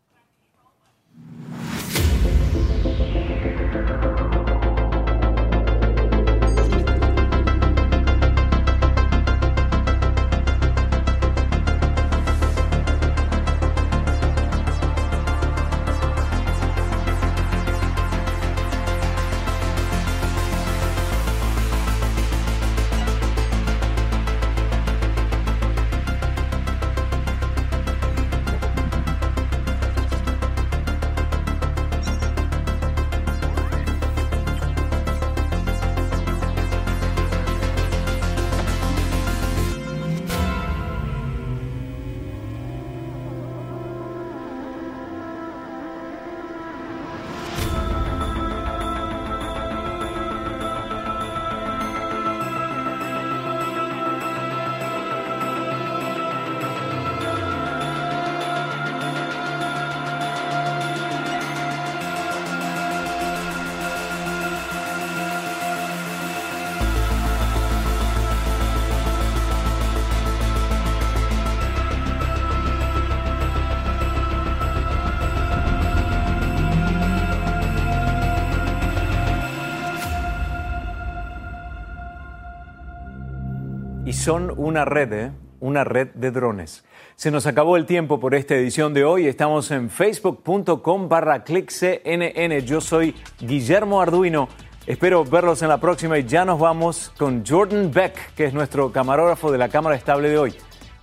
Y 84.08 84.14
son 84.14 84.54
una 84.56 84.86
red, 84.86 85.12
¿eh? 85.12 85.32
una 85.60 85.84
red 85.84 86.08
de 86.14 86.30
drones. 86.30 86.82
Se 87.14 87.30
nos 87.30 87.46
acabó 87.46 87.76
el 87.76 87.84
tiempo 87.84 88.18
por 88.18 88.34
esta 88.34 88.54
edición 88.54 88.94
de 88.94 89.04
hoy. 89.04 89.26
Estamos 89.26 89.70
en 89.70 89.90
facebook.com 89.90 91.10
barra 91.10 91.44
clickcnn. 91.44 92.60
Yo 92.64 92.80
soy 92.80 93.14
Guillermo 93.38 94.00
Arduino. 94.00 94.48
Espero 94.86 95.26
verlos 95.26 95.60
en 95.60 95.68
la 95.68 95.78
próxima 95.78 96.18
y 96.18 96.24
ya 96.24 96.46
nos 96.46 96.58
vamos 96.58 97.12
con 97.18 97.44
Jordan 97.46 97.90
Beck, 97.92 98.34
que 98.34 98.46
es 98.46 98.54
nuestro 98.54 98.90
camarógrafo 98.90 99.52
de 99.52 99.58
la 99.58 99.68
cámara 99.68 99.94
estable 99.94 100.30
de 100.30 100.38
hoy. 100.38 100.54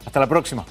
Hasta 0.04 0.20
la 0.20 0.26
próxima. 0.26 0.66